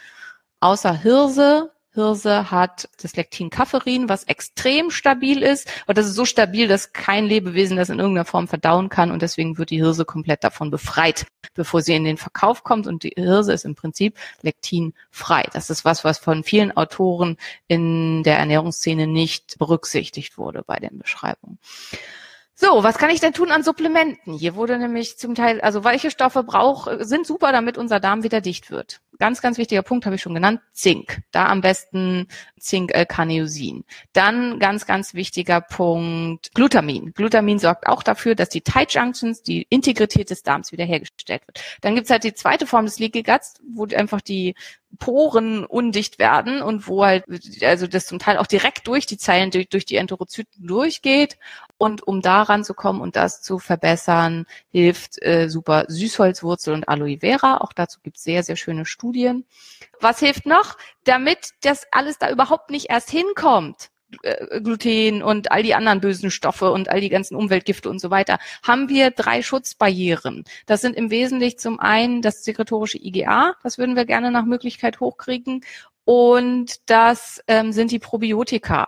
Außer 0.61 0.93
Hirse, 0.93 1.71
Hirse 1.99 2.51
hat 2.53 2.89
das 3.03 3.17
Lektin 3.17 3.51
Kafferin, 3.51 4.09
was 4.09 4.25
extrem 4.25 4.91
stabil 4.91 5.43
ist. 5.43 5.69
Und 5.87 5.99
das 5.99 6.07
ist 6.07 6.15
so 6.15 6.25
stabil, 6.25 6.69
dass 6.69 6.93
kein 6.93 7.27
Lebewesen 7.27 7.77
das 7.77 7.89
in 7.89 7.99
irgendeiner 7.99 8.25
Form 8.25 8.47
verdauen 8.47 8.89
kann. 8.89 9.11
Und 9.11 9.23
deswegen 9.23 9.59
wird 9.59 9.71
die 9.71 9.79
Hirse 9.79 10.05
komplett 10.05 10.45
davon 10.45 10.71
befreit, 10.71 11.27
bevor 11.55 11.83
sie 11.83 11.95
in 11.95 12.05
den 12.05 12.17
Verkauf 12.17 12.63
kommt. 12.63 12.87
Und 12.87 13.03
die 13.03 13.15
Hirse 13.17 13.53
ist 13.53 13.65
im 13.65 13.75
Prinzip 13.75 14.17
lektinfrei. 14.43 15.45
Das 15.53 15.71
ist 15.71 15.85
was, 15.85 16.05
was 16.05 16.19
von 16.19 16.45
vielen 16.45 16.77
Autoren 16.77 17.37
in 17.67 18.23
der 18.23 18.39
Ernährungsszene 18.39 19.09
nicht 19.09 19.59
berücksichtigt 19.59 20.39
wurde 20.39 20.63
bei 20.65 20.77
den 20.77 20.99
Beschreibungen. 20.99 21.59
So, 22.61 22.83
was 22.83 22.99
kann 22.99 23.11
ich 23.11 23.21
denn 23.21 23.33
tun 23.33 23.53
an 23.53 23.63
Supplementen? 23.63 24.35
Hier 24.35 24.57
wurde 24.57 24.79
nämlich 24.79 25.17
zum 25.17 25.37
Teil, 25.37 25.61
also 25.61 25.85
weiche 25.85 26.11
Stoffe 26.11 26.43
brauch, 26.43 26.89
sind 26.99 27.25
super, 27.25 27.53
damit 27.53 27.79
unser 27.79 28.01
Darm 28.01 28.25
wieder 28.25 28.41
dicht 28.41 28.73
wird. 28.73 29.01
Ganz, 29.21 29.41
ganz 29.41 29.59
wichtiger 29.59 29.83
Punkt 29.83 30.07
habe 30.07 30.17
ich 30.17 30.23
schon 30.23 30.35
genannt, 30.35 30.61
Zink. 30.73 31.23
Da 31.31 31.47
am 31.47 31.61
besten 31.61 32.27
Zink-L-Carniosin. 32.59 33.85
Dann 34.13 34.59
ganz, 34.59 34.87
ganz 34.87 35.15
wichtiger 35.15 35.61
Punkt, 35.61 36.53
Glutamin. 36.53 37.13
Glutamin 37.15 37.61
sorgt 37.61 37.87
auch 37.87 38.03
dafür, 38.03 38.35
dass 38.35 38.49
die 38.49 38.61
Tight 38.61 38.93
Junctions, 38.93 39.43
die 39.45 39.65
Integrität 39.71 40.31
des 40.31 40.43
Darms 40.43 40.73
wiederhergestellt 40.73 41.47
wird. 41.47 41.61
Dann 41.81 41.95
gibt's 41.95 42.11
halt 42.11 42.25
die 42.25 42.35
zweite 42.35 42.67
Form 42.67 42.87
des 42.87 42.99
Leaky 42.99 43.23
Guts, 43.23 43.55
wo 43.73 43.87
einfach 43.87 44.21
die 44.21 44.57
Poren 44.99 45.65
undicht 45.65 46.19
werden 46.19 46.63
und 46.63 46.89
wo 46.89 47.05
halt, 47.05 47.25
also 47.63 47.87
das 47.87 48.07
zum 48.07 48.19
Teil 48.19 48.39
auch 48.39 48.47
direkt 48.47 48.89
durch 48.89 49.07
die 49.07 49.19
Zeilen, 49.19 49.51
durch, 49.51 49.69
durch 49.69 49.85
die 49.85 49.97
Enterozyten 49.97 50.67
durchgeht. 50.67 51.39
Und 51.79 52.03
um 52.07 52.21
daran 52.21 52.65
zu 52.65 52.75
kommen 52.75 53.01
und 53.01 53.15
das 53.15 53.41
zu 53.41 53.61
verbessern, 53.61 54.47
hilft 54.69 55.23
äh, 55.23 55.49
super 55.49 55.85
Süßholzwurzel 55.89 56.75
und 56.75 56.89
Aloe 56.89 57.19
Vera. 57.21 57.59
Auch 57.59 57.73
dazu 57.73 58.01
gibt 58.03 58.17
es 58.17 58.25
sehr, 58.25 58.43
sehr 58.43 58.57
schöne 58.57 58.85
Studien. 58.85 59.45
Was 60.01 60.19
hilft 60.19 60.45
noch? 60.45 60.77
Damit 61.05 61.51
das 61.63 61.87
alles 61.93 62.19
da 62.19 62.31
überhaupt 62.31 62.71
nicht 62.71 62.91
erst 62.91 63.11
hinkommt, 63.11 63.91
äh, 64.23 64.61
Gluten 64.61 65.23
und 65.23 65.53
all 65.53 65.63
die 65.63 65.75
anderen 65.75 66.01
bösen 66.01 66.31
Stoffe 66.31 66.73
und 66.73 66.89
all 66.89 67.01
die 67.01 67.11
ganzen 67.11 67.37
Umweltgifte 67.37 67.89
und 67.91 68.01
so 68.01 68.11
weiter, 68.11 68.39
haben 68.63 68.89
wir 68.89 69.11
drei 69.11 69.43
Schutzbarrieren. 69.43 70.45
Das 70.67 70.81
sind 70.81 70.97
im 70.97 71.11
Wesentlichen 71.11 71.59
zum 71.59 71.79
einen 71.79 72.23
das 72.23 72.43
sekretorische 72.43 72.99
IgA, 72.99 73.55
das 73.63 73.79
würden 73.79 73.97
wir 73.97 74.05
gerne 74.05 74.31
nach 74.31 74.47
Möglichkeit 74.47 75.01
hochkriegen 75.01 75.63
und 76.09 76.89
das 76.89 77.43
ähm, 77.49 77.71
sind 77.71 77.91
die 77.91 77.99
Probiotika. 77.99 78.87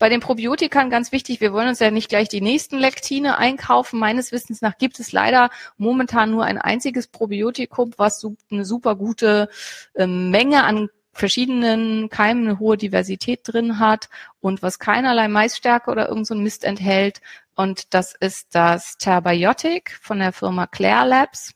Bei 0.00 0.08
den 0.08 0.18
Probiotikern 0.18 0.90
ganz 0.90 1.12
wichtig, 1.12 1.40
wir 1.40 1.52
wollen 1.52 1.68
uns 1.68 1.78
ja 1.78 1.92
nicht 1.92 2.08
gleich 2.08 2.28
die 2.28 2.40
nächsten 2.40 2.78
Lektine 2.78 3.38
einkaufen. 3.38 4.00
Meines 4.00 4.32
Wissens 4.32 4.62
nach 4.62 4.76
gibt 4.76 4.98
es 4.98 5.12
leider 5.12 5.50
momentan 5.76 6.32
nur 6.32 6.44
ein 6.44 6.58
einziges 6.58 7.06
Probiotikum, 7.06 7.92
was 7.98 8.26
eine 8.50 8.64
super 8.64 8.96
gute 8.96 9.48
ähm, 9.94 10.30
Menge 10.30 10.64
an 10.64 10.88
verschiedenen 11.12 12.08
Keimen 12.08 12.48
eine 12.48 12.58
hohe 12.58 12.76
Diversität 12.76 13.42
drin 13.44 13.78
hat 13.78 14.08
und 14.40 14.60
was 14.60 14.80
keinerlei 14.80 15.28
Maisstärke 15.28 15.88
oder 15.88 16.08
irgend 16.08 16.26
so 16.26 16.34
ein 16.34 16.42
Mist 16.42 16.64
enthält. 16.64 17.20
Und 17.54 17.94
das 17.94 18.12
ist 18.18 18.56
das 18.56 18.96
Terbiotic 18.98 19.96
von 20.02 20.18
der 20.18 20.32
Firma 20.32 20.66
Claire 20.66 21.06
Labs. 21.06 21.55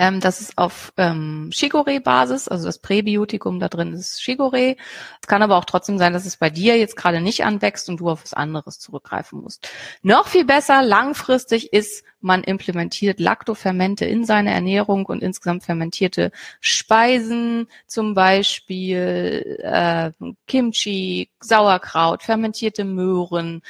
Ähm, 0.00 0.18
das 0.20 0.40
ist 0.40 0.56
auf 0.56 0.94
ähm, 0.96 1.50
Chicorée-Basis, 1.52 2.48
also 2.48 2.64
das 2.64 2.78
Präbiotikum 2.78 3.60
da 3.60 3.68
drin 3.68 3.92
ist 3.92 4.18
Chicorée. 4.22 4.78
Es 5.20 5.28
kann 5.28 5.42
aber 5.42 5.58
auch 5.58 5.66
trotzdem 5.66 5.98
sein, 5.98 6.14
dass 6.14 6.24
es 6.24 6.38
bei 6.38 6.48
dir 6.48 6.78
jetzt 6.78 6.96
gerade 6.96 7.20
nicht 7.20 7.44
anwächst 7.44 7.86
und 7.90 8.00
du 8.00 8.08
auf 8.08 8.22
was 8.22 8.32
anderes 8.32 8.78
zurückgreifen 8.78 9.42
musst. 9.42 9.68
Noch 10.00 10.26
viel 10.26 10.46
besser 10.46 10.80
langfristig 10.80 11.74
ist 11.74 12.02
man 12.20 12.44
implementiert 12.44 13.20
Lactofermente 13.20 14.04
in 14.04 14.24
seine 14.24 14.50
Ernährung 14.50 15.06
und 15.06 15.22
insgesamt 15.22 15.64
fermentierte 15.64 16.30
Speisen, 16.60 17.66
zum 17.86 18.14
Beispiel 18.14 19.58
äh, 19.62 20.10
Kimchi, 20.46 21.30
Sauerkraut, 21.40 22.22
fermentierte 22.22 22.84
Möhren, 22.84 23.62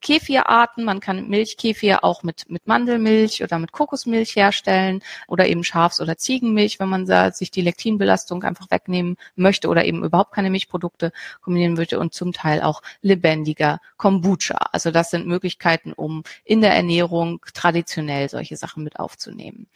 Kefirarten. 0.00 0.84
Man 0.84 1.00
kann 1.00 1.28
Milchkefir 1.28 2.04
auch 2.04 2.22
mit, 2.22 2.50
mit 2.50 2.66
Mandelmilch 2.66 3.42
oder 3.42 3.58
mit 3.58 3.72
Kokosmilch 3.72 4.36
herstellen 4.36 5.00
oder 5.28 5.46
eben 5.46 5.64
Schafs- 5.64 6.00
oder 6.00 6.16
Ziegenmilch, 6.16 6.80
wenn 6.80 6.88
man 6.88 7.06
da 7.06 7.30
sich 7.32 7.50
die 7.50 7.62
Lektinbelastung 7.62 8.42
einfach 8.42 8.70
wegnehmen 8.70 9.16
möchte 9.36 9.68
oder 9.68 9.84
eben 9.84 10.04
überhaupt 10.04 10.32
keine 10.32 10.50
Milchprodukte 10.50 11.12
kombinieren 11.40 11.74
möchte 11.74 11.98
und 11.98 12.14
zum 12.14 12.32
Teil 12.32 12.62
auch 12.62 12.82
lebendiger 13.02 13.80
Kombucha. 13.96 14.56
Also 14.72 14.90
das 14.90 15.10
sind 15.10 15.26
Möglichkeiten, 15.26 15.92
um 15.92 16.24
in 16.44 16.60
der 16.60 16.74
Ernährung 16.74 17.40
traditionell 17.54 17.83
traditionell 17.84 18.28
solche 18.28 18.56
Sachen 18.56 18.82
mit 18.82 18.98
aufzunehmen 18.98 19.66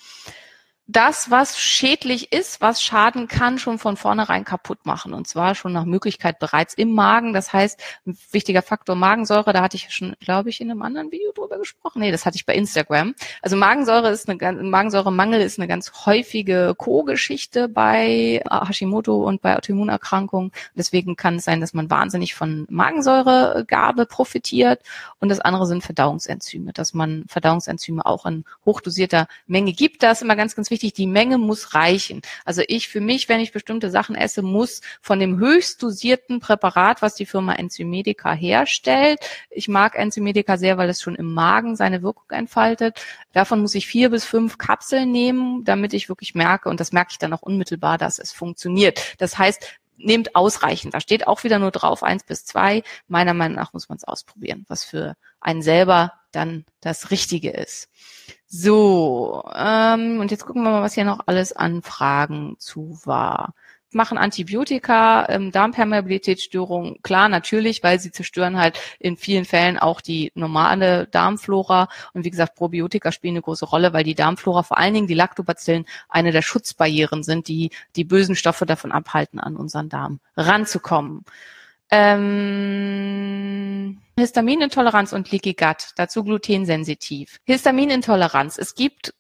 das, 0.91 1.31
was 1.31 1.59
schädlich 1.59 2.33
ist, 2.33 2.63
was 2.63 2.83
schaden 2.83 3.29
kann, 3.29 3.59
schon 3.59 3.79
von 3.79 3.99
vornherein 3.99 4.47
kaputt 4.47 4.87
machen. 4.87 5.13
Und 5.13 5.29
zwar 5.29 5.55
schon 5.55 5.75
nach 5.75 5.85
Möglichkeit 5.85 6.39
bereits 6.39 6.73
im 6.73 6.95
Magen. 6.95 7.35
Das 7.35 7.53
heißt, 7.53 7.79
ein 8.07 8.17
wichtiger 8.31 8.63
Faktor 8.63 8.97
Magensäure, 8.97 9.53
da 9.53 9.61
hatte 9.61 9.77
ich 9.77 9.91
schon, 9.91 10.17
glaube 10.19 10.49
ich, 10.49 10.63
in 10.63 10.71
einem 10.71 10.81
anderen 10.81 11.13
Video 11.13 11.31
drüber 11.33 11.59
gesprochen. 11.59 12.01
Nee, 12.01 12.11
das 12.11 12.25
hatte 12.25 12.37
ich 12.37 12.47
bei 12.47 12.55
Instagram. 12.55 13.15
Also 13.43 13.55
Magensäure 13.55 14.09
ist 14.09 14.31
eine 14.31 14.63
Magensäuremangel 14.63 15.43
ist 15.43 15.59
eine 15.59 15.69
ganz 15.69 16.07
häufige 16.07 16.75
Co-Geschichte 16.79 17.69
bei 17.69 18.43
Hashimoto 18.51 19.25
und 19.25 19.43
bei 19.43 19.59
Autoimmunerkrankungen. 19.59 20.53
Deswegen 20.75 21.17
kann 21.17 21.37
es 21.37 21.45
sein, 21.45 21.61
dass 21.61 21.75
man 21.75 21.91
wahnsinnig 21.91 22.35
von 22.35 22.67
Magensäuregabe 22.71 24.07
profitiert. 24.07 24.81
Und 25.21 25.29
das 25.29 25.41
andere 25.41 25.67
sind 25.67 25.85
Verdauungsenzyme, 25.85 26.73
dass 26.73 26.95
man 26.95 27.27
Verdauungsenzyme 27.29 28.07
auch 28.07 28.25
in 28.25 28.47
hochdosierter 28.65 29.29
Menge 29.47 29.75
gibt. 29.75 30.03
Da 30.03 30.13
ist 30.13 30.23
immer 30.23 30.35
ganz, 30.35 30.57
ganz 30.57 30.71
wichtig, 30.71 30.78
wichtig, 30.79 30.93
die 30.93 31.07
Menge 31.07 31.39
muss 31.39 31.75
reichen. 31.75 32.23
Also 32.45 32.63
ich 32.69 32.89
für 32.89 33.01
mich, 33.01 33.29
wenn 33.29 33.41
ich 33.41 33.53
bestimmte 33.53 33.91
Sachen 33.91 34.15
esse, 34.15 34.43
muss 34.43 34.81
von 35.03 35.19
dem 35.19 35.39
höchst 35.39 35.83
dosierten 35.83 36.39
Präparat, 36.39 37.03
was 37.03 37.15
die 37.17 37.27
Firma 37.27 37.55
Enzymedica 37.55 38.33
herstellt, 38.33 39.19
ich 39.51 39.67
mag 39.67 39.97
Enzymedica 39.97 40.57
sehr, 40.57 40.79
weil 40.79 40.89
es 40.89 41.03
schon 41.03 41.17
im 41.17 41.35
Magen 41.35 41.75
seine 41.75 42.03
Wirkung 42.03 42.31
entfaltet. 42.31 43.01
Davon 43.33 43.61
muss 43.61 43.75
ich 43.75 43.89
vier 43.89 44.11
bis 44.11 44.25
fünf 44.25 44.59
Kapseln 44.59 45.11
nehmen, 45.11 45.65
damit 45.65 45.93
ich 45.95 46.09
wirklich 46.09 46.35
merke, 46.35 46.69
und 46.69 46.79
das 46.79 46.93
merke 46.93 47.11
ich 47.13 47.19
dann 47.19 47.33
auch 47.33 47.43
unmittelbar, 47.43 47.99
dass 47.99 48.19
es 48.19 48.31
funktioniert. 48.33 49.17
Das 49.19 49.37
heißt, 49.37 49.79
nehmt 49.97 50.37
ausreichend. 50.37 50.95
Da 50.95 51.01
steht 51.01 51.27
auch 51.27 51.45
wieder 51.45 51.59
nur 51.59 51.73
drauf, 51.73 52.03
eins 52.03 52.23
bis 52.23 52.45
zwei. 52.45 52.83
Meiner 53.09 53.35
Meinung 53.35 53.57
nach 53.57 53.73
muss 53.73 53.89
man 53.89 53.97
es 53.97 54.05
ausprobieren, 54.05 54.65
was 54.69 54.85
für 54.85 55.17
einen 55.41 55.63
selber 55.63 56.13
dann 56.33 56.65
das 56.81 57.11
Richtige 57.11 57.51
ist. 57.51 57.89
So, 58.47 59.45
ähm, 59.55 60.21
und 60.21 60.31
jetzt 60.31 60.47
gucken 60.47 60.63
wir 60.63 60.71
mal, 60.71 60.83
was 60.83 60.95
hier 60.95 61.05
noch 61.05 61.21
alles 61.27 61.53
an 61.53 61.83
Fragen 61.83 62.57
zu 62.59 62.99
war. 63.05 63.55
Machen 63.91 64.19
Antibiotika, 64.19 65.27
ähm, 65.31 65.51
Darmpermeabilitätsstörungen, 65.51 67.01
klar, 67.03 67.29
natürlich, 67.29 67.83
weil 67.83 67.99
sie 68.01 68.11
zerstören 68.11 68.59
halt 68.59 68.79
in 68.99 69.17
vielen 69.17 69.47
Fällen 69.47 69.79
auch 69.79 70.03
die 70.03 70.31
normale 70.35 71.07
Darmflora. 71.09 71.89
Und 72.13 72.25
wie 72.25 72.31
gesagt, 72.31 72.55
Probiotika 72.55 73.13
spielen 73.13 73.35
eine 73.35 73.43
große 73.43 73.65
Rolle, 73.65 73.95
weil 73.95 74.05
die 74.05 74.15
Darmflora, 74.15 74.63
vor 74.63 74.79
allen 74.79 74.95
Dingen 74.95 75.07
die 75.07 75.15
Lactobacillen, 75.15 75.87
eine 76.09 76.33
der 76.33 76.43
Schutzbarrieren 76.43 77.23
sind, 77.23 77.49
die 77.49 77.71
die 77.97 78.05
bösen 78.05 78.37
Stoffe 78.37 78.67
davon 78.67 78.93
abhalten, 78.93 79.41
an 79.41 79.57
unseren 79.57 79.89
Darm 79.89 80.21
ranzukommen. 80.37 81.25
Ähm, 81.91 83.79
Histaminintoleranz 84.19 85.13
und 85.13 85.31
Leaky 85.31 85.55
Gut, 85.55 85.93
dazu 85.97 86.25
glutensensitiv. 86.25 87.39
Histaminintoleranz. 87.45 88.59
Es 88.59 88.75
gibt 88.75 89.15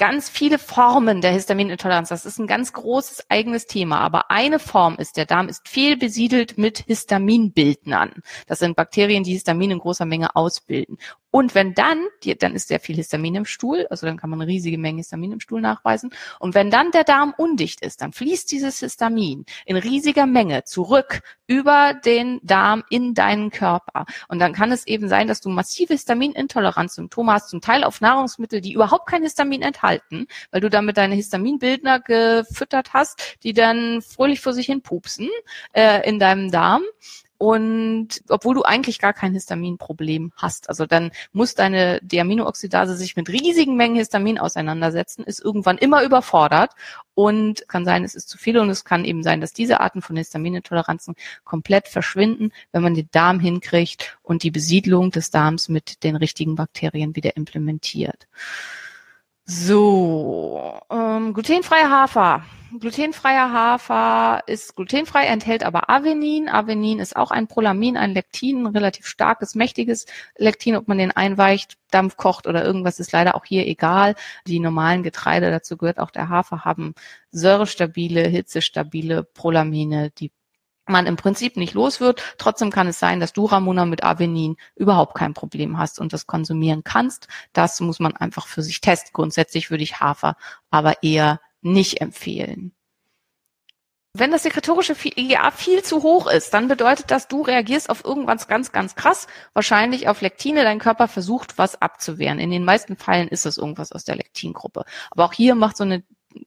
ganz 0.00 0.28
viele 0.30 0.58
Formen 0.58 1.20
der 1.20 1.32
Histaminintoleranz. 1.32 2.08
Das 2.08 2.24
ist 2.24 2.38
ein 2.38 2.46
ganz 2.46 2.72
großes 2.72 3.28
eigenes 3.28 3.66
Thema. 3.66 4.00
Aber 4.00 4.30
eine 4.30 4.58
Form 4.58 4.96
ist, 4.96 5.18
der 5.18 5.26
Darm 5.26 5.48
ist 5.48 5.68
viel 5.68 5.98
besiedelt 5.98 6.56
mit 6.56 6.78
Histaminbildnern. 6.78 8.22
Das 8.46 8.60
sind 8.60 8.76
Bakterien, 8.76 9.24
die 9.24 9.32
Histamin 9.32 9.72
in 9.72 9.78
großer 9.78 10.06
Menge 10.06 10.34
ausbilden. 10.34 10.96
Und 11.30 11.54
wenn 11.54 11.74
dann, 11.74 12.06
die, 12.22 12.36
dann 12.36 12.54
ist 12.54 12.68
sehr 12.68 12.80
viel 12.80 12.96
Histamin 12.96 13.36
im 13.36 13.44
Stuhl, 13.44 13.86
also 13.90 14.06
dann 14.06 14.16
kann 14.16 14.30
man 14.30 14.40
riesige 14.40 14.78
Menge 14.78 14.98
Histamin 14.98 15.32
im 15.32 15.40
Stuhl 15.40 15.60
nachweisen. 15.60 16.10
Und 16.38 16.54
wenn 16.54 16.70
dann 16.70 16.90
der 16.90 17.04
Darm 17.04 17.34
undicht 17.36 17.82
ist, 17.82 18.02
dann 18.02 18.12
fließt 18.12 18.50
dieses 18.50 18.80
Histamin 18.80 19.44
in 19.64 19.76
riesiger 19.76 20.26
Menge 20.26 20.64
zurück 20.64 21.20
über 21.46 21.94
den 21.94 22.40
Darm 22.42 22.84
in 22.90 23.14
deinen 23.14 23.50
Körper. 23.50 24.06
Und 24.28 24.38
dann 24.38 24.52
kann 24.52 24.72
es 24.72 24.86
eben 24.86 25.08
sein, 25.08 25.28
dass 25.28 25.40
du 25.40 25.48
massive 25.48 25.94
Histaminintoleranzsymptome 25.94 27.32
hast, 27.32 27.50
zum 27.50 27.60
Teil 27.60 27.84
auf 27.84 28.00
Nahrungsmittel, 28.00 28.60
die 28.60 28.72
überhaupt 28.72 29.08
kein 29.08 29.22
Histamin 29.22 29.62
enthalten, 29.62 30.26
weil 30.50 30.60
du 30.60 30.70
damit 30.70 30.96
deine 30.96 31.14
Histaminbildner 31.14 32.00
gefüttert 32.00 32.92
hast, 32.92 33.38
die 33.42 33.52
dann 33.52 34.02
fröhlich 34.02 34.40
vor 34.40 34.52
sich 34.52 34.66
hin 34.66 34.82
pupsen 34.82 35.28
äh, 35.72 36.08
in 36.08 36.18
deinem 36.18 36.50
Darm 36.50 36.82
und 37.40 38.22
obwohl 38.28 38.54
du 38.54 38.64
eigentlich 38.64 38.98
gar 38.98 39.14
kein 39.14 39.32
Histaminproblem 39.32 40.30
hast. 40.36 40.68
Also 40.68 40.84
dann 40.84 41.10
muss 41.32 41.54
deine 41.54 41.98
Diaminooxidase 42.02 42.94
sich 42.94 43.16
mit 43.16 43.30
riesigen 43.30 43.76
Mengen 43.76 43.96
Histamin 43.96 44.38
auseinandersetzen, 44.38 45.24
ist 45.24 45.42
irgendwann 45.42 45.78
immer 45.78 46.02
überfordert 46.02 46.72
und 47.14 47.66
kann 47.66 47.86
sein, 47.86 48.04
es 48.04 48.14
ist 48.14 48.28
zu 48.28 48.36
viel 48.36 48.58
und 48.58 48.68
es 48.68 48.84
kann 48.84 49.06
eben 49.06 49.22
sein, 49.22 49.40
dass 49.40 49.54
diese 49.54 49.80
Arten 49.80 50.02
von 50.02 50.16
Histaminintoleranzen 50.16 51.14
komplett 51.42 51.88
verschwinden, 51.88 52.52
wenn 52.72 52.82
man 52.82 52.92
den 52.92 53.08
Darm 53.10 53.40
hinkriegt 53.40 54.18
und 54.22 54.42
die 54.42 54.50
Besiedlung 54.50 55.10
des 55.10 55.30
Darms 55.30 55.70
mit 55.70 56.04
den 56.04 56.16
richtigen 56.16 56.56
Bakterien 56.56 57.16
wieder 57.16 57.38
implementiert. 57.38 58.28
So, 59.50 60.80
ähm, 60.90 61.34
glutenfreier 61.34 61.90
Hafer 61.90 62.44
glutenfreier 62.78 63.52
Hafer 63.52 64.42
ist 64.46 64.76
glutenfrei, 64.76 65.26
enthält 65.26 65.64
aber 65.64 65.90
Avenin. 65.90 66.48
Avenin 66.48 67.00
ist 67.00 67.16
auch 67.16 67.30
ein 67.30 67.48
Prolamin, 67.48 67.96
ein 67.96 68.12
Lektin, 68.12 68.62
ein 68.62 68.66
relativ 68.66 69.06
starkes, 69.06 69.54
mächtiges 69.54 70.06
Lektin. 70.36 70.76
Ob 70.76 70.86
man 70.86 70.98
den 70.98 71.10
einweicht, 71.10 71.76
Dampf 71.90 72.16
kocht 72.16 72.46
oder 72.46 72.64
irgendwas, 72.64 73.00
ist 73.00 73.12
leider 73.12 73.34
auch 73.34 73.44
hier 73.44 73.66
egal. 73.66 74.14
Die 74.46 74.60
normalen 74.60 75.02
Getreide, 75.02 75.50
dazu 75.50 75.76
gehört 75.76 75.98
auch 75.98 76.10
der 76.10 76.28
Hafer, 76.28 76.64
haben 76.64 76.94
säurestabile, 77.32 78.28
hitzestabile 78.28 79.24
Prolamine, 79.24 80.10
die 80.10 80.30
man 80.86 81.06
im 81.06 81.16
Prinzip 81.16 81.56
nicht 81.56 81.74
los 81.74 82.00
wird. 82.00 82.22
Trotzdem 82.38 82.70
kann 82.70 82.88
es 82.88 82.98
sein, 82.98 83.20
dass 83.20 83.32
du, 83.32 83.44
Ramona, 83.46 83.84
mit 83.84 84.02
Avenin 84.04 84.56
überhaupt 84.74 85.14
kein 85.14 85.34
Problem 85.34 85.78
hast 85.78 86.00
und 86.00 86.12
das 86.12 86.26
konsumieren 86.26 86.84
kannst. 86.84 87.28
Das 87.52 87.80
muss 87.80 88.00
man 88.00 88.16
einfach 88.16 88.46
für 88.46 88.62
sich 88.62 88.80
testen. 88.80 89.12
Grundsätzlich 89.12 89.70
würde 89.70 89.84
ich 89.84 90.00
Hafer 90.00 90.36
aber 90.70 91.02
eher 91.02 91.40
nicht 91.62 92.00
empfehlen. 92.00 92.72
Wenn 94.12 94.32
das 94.32 94.42
sekretorische 94.42 94.96
IgA 95.04 95.52
viel 95.52 95.84
zu 95.84 96.02
hoch 96.02 96.26
ist, 96.28 96.52
dann 96.52 96.66
bedeutet 96.66 97.12
das, 97.12 97.28
du 97.28 97.42
reagierst 97.42 97.88
auf 97.88 98.04
irgendwas 98.04 98.48
ganz, 98.48 98.72
ganz 98.72 98.96
krass, 98.96 99.28
wahrscheinlich 99.52 100.08
auf 100.08 100.20
Lektine. 100.20 100.64
Dein 100.64 100.80
Körper 100.80 101.06
versucht, 101.06 101.58
was 101.58 101.80
abzuwehren. 101.80 102.40
In 102.40 102.50
den 102.50 102.64
meisten 102.64 102.96
Fällen 102.96 103.28
ist 103.28 103.46
es 103.46 103.56
irgendwas 103.56 103.92
aus 103.92 104.02
der 104.02 104.16
Lektingruppe. 104.16 104.84
Aber 105.12 105.26
auch 105.26 105.32
hier 105.32 105.54
macht 105.54 105.76
so 105.76 105.84
eine 105.84 106.02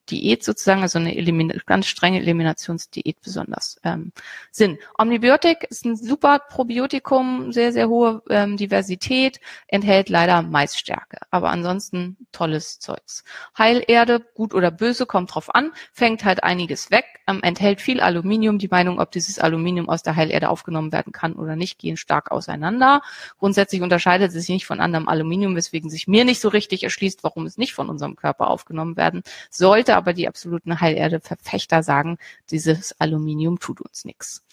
Diät 0.10 0.44
sozusagen, 0.44 0.82
also 0.82 1.00
eine 1.00 1.16
Elimin 1.16 1.62
ganz 1.66 1.88
strenge 1.88 2.20
Eliminationsdiät 2.20 3.22
besonders 3.22 3.80
ähm, 3.84 4.12
Sinn. 4.52 4.78
Omnibiotik 4.98 5.66
ist 5.70 5.86
ein 5.86 5.96
super 5.96 6.40
Probiotikum, 6.40 7.52
sehr, 7.52 7.72
sehr 7.72 7.90
hohe 7.90 8.22
ähm, 8.30 8.58
Diversität, 8.58 9.40
enthält 9.68 10.10
leider 10.10 10.42
Maisstärke, 10.42 11.18
aber 11.32 11.50
ansonsten 11.50 12.18
tolles 12.32 12.80
Zeugs. 12.80 13.24
Heilerde, 13.58 14.20
gut 14.34 14.54
oder 14.54 14.72
böse, 14.72 15.06
kommt 15.06 15.34
drauf 15.34 15.54
an, 15.54 15.72
fängt 15.92 16.24
halt 16.26 16.44
einiges 16.44 16.92
weg, 16.92 17.06
ähm, 17.28 17.40
enthält 17.42 17.82
viel 17.82 18.00
Aluminium. 18.00 18.60
Die 18.60 18.68
Meinung, 18.68 19.00
ob 19.00 19.12
dieses 19.12 19.40
Aluminium 19.40 19.90
aus 19.90 20.04
der 20.04 20.16
Heilerde 20.16 20.50
aufgenommen 20.50 20.92
werden 20.92 21.14
kann 21.14 21.34
oder 21.34 21.56
nicht, 21.56 21.80
gehen 21.80 21.98
stark 21.98 22.32
auseinander. 22.32 23.02
Grundsätzlich 23.40 23.82
unterscheidet 23.82 24.30
es 24.30 24.34
sich 24.34 24.50
nicht 24.50 24.66
von 24.66 24.80
anderem 24.80 25.08
Aluminium, 25.08 25.56
weswegen 25.56 25.90
sich 25.90 26.08
mir 26.08 26.26
nicht 26.26 26.42
so 26.42 26.50
richtig 26.50 26.84
erschließt, 26.84 27.24
warum 27.24 27.46
es 27.46 27.58
nicht 27.58 27.74
von 27.74 27.90
unserem 27.90 28.16
Körper 28.16 28.48
aufgenommen 28.48 28.98
werden 28.98 29.24
soll 29.50 29.73
sollte 29.74 29.96
aber 29.96 30.14
die 30.14 30.28
absoluten 30.28 30.80
Heilerde-Verfechter 30.80 31.82
sagen, 31.82 32.20
dieses 32.52 32.94
Aluminium 33.00 33.58
tut 33.60 33.82
uns 33.82 34.06
nichts. 34.06 34.46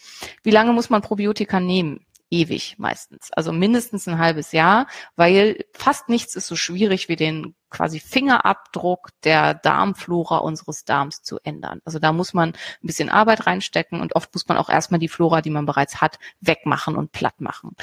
Wie 0.42 0.50
lange 0.50 0.72
muss 0.72 0.88
man 0.88 1.02
Probiotika 1.02 1.60
nehmen? 1.60 2.06
ewig 2.32 2.76
meistens. 2.78 3.32
Also 3.32 3.50
mindestens 3.50 4.06
ein 4.06 4.18
halbes 4.18 4.52
Jahr, 4.52 4.86
weil 5.16 5.64
fast 5.72 6.08
nichts 6.08 6.36
ist 6.36 6.46
so 6.46 6.54
schwierig 6.54 7.08
wie 7.08 7.16
den 7.16 7.56
quasi 7.70 7.98
Fingerabdruck 7.98 9.08
der 9.24 9.54
Darmflora 9.54 10.38
unseres 10.38 10.84
Darms 10.84 11.24
zu 11.24 11.40
ändern. 11.42 11.80
Also 11.84 11.98
da 11.98 12.12
muss 12.12 12.32
man 12.32 12.50
ein 12.50 12.86
bisschen 12.86 13.08
Arbeit 13.08 13.48
reinstecken 13.48 14.00
und 14.00 14.14
oft 14.14 14.32
muss 14.32 14.46
man 14.46 14.58
auch 14.58 14.70
erstmal 14.70 15.00
die 15.00 15.08
Flora, 15.08 15.42
die 15.42 15.50
man 15.50 15.66
bereits 15.66 16.00
hat, 16.00 16.20
wegmachen 16.40 16.94
und 16.94 17.10
platt 17.10 17.40
machen. 17.40 17.74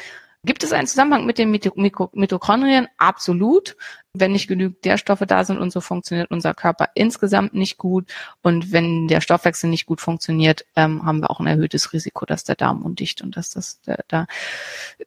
Gibt 0.45 0.63
es 0.63 0.71
einen 0.71 0.87
Zusammenhang 0.87 1.25
mit 1.25 1.39
den 1.39 1.49
Mitochondrien? 1.49 2.87
Absolut. 2.97 3.75
Wenn 4.13 4.31
nicht 4.31 4.47
genügend 4.47 4.85
Nährstoffe 4.85 5.23
da 5.27 5.43
sind 5.43 5.57
und 5.57 5.71
so 5.71 5.81
funktioniert 5.81 6.31
unser 6.31 6.53
Körper 6.53 6.89
insgesamt 6.93 7.53
nicht 7.53 7.77
gut. 7.77 8.09
Und 8.43 8.71
wenn 8.71 9.07
der 9.07 9.21
Stoffwechsel 9.21 9.69
nicht 9.69 9.85
gut 9.87 9.99
funktioniert, 9.99 10.65
ähm, 10.75 11.05
haben 11.05 11.21
wir 11.21 11.31
auch 11.31 11.39
ein 11.39 11.47
erhöhtes 11.47 11.91
Risiko, 11.91 12.25
dass 12.25 12.43
der 12.43 12.55
Darm 12.55 12.83
undicht 12.83 13.21
und 13.21 13.35
dass 13.35 13.49
das 13.49 13.81
da, 13.81 13.97
da 14.07 14.27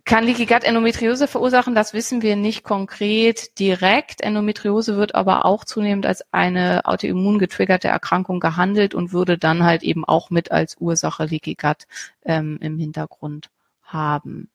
kann 0.05 0.25
Leaky 0.25 0.47
Gut 0.47 0.65
Endometriose 0.65 1.27
verursachen. 1.27 1.75
Das 1.75 1.95
wissen 1.95 2.23
wir 2.23 2.37
nicht 2.37 2.63
konkret 2.63 3.59
direkt. 3.59 4.21
Endometriose 4.21 4.97
wird 4.97 5.15
aber 5.15 5.45
auch 5.45 5.65
zunehmend 5.65 6.07
als 6.07 6.23
eine 6.33 6.85
autoimmun 6.85 7.39
getriggerte 7.39 7.89
Erkrankung 7.89 8.41
gehandelt 8.41 8.95
und 8.95 9.13
würde 9.13 9.39
dann 9.39 9.65
halt 9.65 9.85
eben 9.85 10.05
auch 10.05 10.31
mit 10.31 10.51
als 10.51 10.77
Ursache 10.79 11.25
Leaky 11.25 11.55
Gut 11.55 11.87
ähm, 12.25 12.59
im 12.61 12.79
Hintergrund 12.79 13.49
haben. 13.83 14.51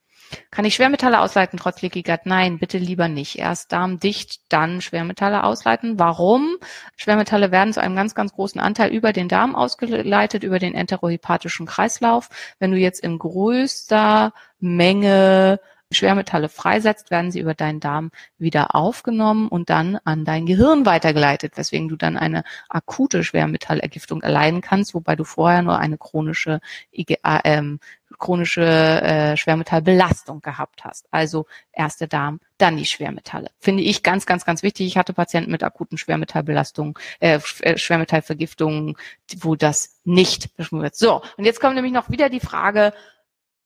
Kann 0.51 0.65
ich 0.65 0.75
Schwermetalle 0.75 1.19
ausleiten 1.19 1.57
trotz 1.59 1.81
Leaky 1.81 2.01
Gut? 2.01 2.21
Nein, 2.25 2.59
bitte 2.59 2.77
lieber 2.77 3.07
nicht. 3.07 3.37
Erst 3.37 3.71
darmdicht, 3.71 4.41
dann 4.49 4.81
Schwermetalle 4.81 5.43
ausleiten. 5.43 5.99
Warum? 5.99 6.57
Schwermetalle 6.97 7.51
werden 7.51 7.73
zu 7.73 7.81
einem 7.81 7.95
ganz, 7.95 8.15
ganz 8.15 8.33
großen 8.33 8.59
Anteil 8.61 8.91
über 8.91 9.13
den 9.13 9.27
Darm 9.27 9.55
ausgeleitet, 9.55 10.43
über 10.43 10.59
den 10.59 10.75
enterohepatischen 10.75 11.65
Kreislauf. 11.65 12.29
Wenn 12.59 12.71
du 12.71 12.77
jetzt 12.77 13.01
in 13.01 13.19
größter 13.19 14.33
Menge 14.59 15.59
Schwermetalle 15.91 16.49
freisetzt, 16.49 17.11
werden 17.11 17.31
sie 17.31 17.39
über 17.39 17.53
deinen 17.53 17.79
Darm 17.79 18.11
wieder 18.37 18.75
aufgenommen 18.75 19.47
und 19.47 19.69
dann 19.69 19.97
an 20.03 20.25
dein 20.25 20.45
Gehirn 20.45 20.85
weitergeleitet, 20.85 21.57
weswegen 21.57 21.87
du 21.87 21.95
dann 21.95 22.17
eine 22.17 22.43
akute 22.69 23.23
Schwermetallergiftung 23.23 24.21
erleiden 24.21 24.61
kannst, 24.61 24.93
wobei 24.93 25.15
du 25.15 25.23
vorher 25.23 25.61
nur 25.61 25.77
eine 25.77 25.97
chronische 25.97 26.59
IgA, 26.91 27.41
ähm, 27.43 27.79
chronische 28.19 28.63
äh, 28.63 29.37
Schwermetallbelastung 29.37 30.41
gehabt 30.41 30.83
hast. 30.83 31.07
Also 31.11 31.45
erst 31.71 32.05
Darm, 32.11 32.39
dann 32.57 32.77
die 32.77 32.85
Schwermetalle. 32.85 33.49
Finde 33.59 33.83
ich 33.83 34.03
ganz, 34.03 34.25
ganz, 34.25 34.45
ganz 34.45 34.63
wichtig. 34.63 34.87
Ich 34.87 34.97
hatte 34.97 35.13
Patienten 35.13 35.51
mit 35.51 35.63
akuten 35.63 35.97
Schwermetallbelastungen, 35.97 36.93
äh, 37.19 37.39
äh 37.61 37.77
Schwermetallvergiftungen, 37.77 38.95
wo 39.37 39.55
das 39.55 39.99
nicht 40.03 40.55
beschrieben 40.55 40.83
wird. 40.83 40.95
So, 40.95 41.21
und 41.37 41.45
jetzt 41.45 41.59
kommt 41.59 41.75
nämlich 41.75 41.93
noch 41.93 42.09
wieder 42.09 42.29
die 42.29 42.39
Frage, 42.39 42.93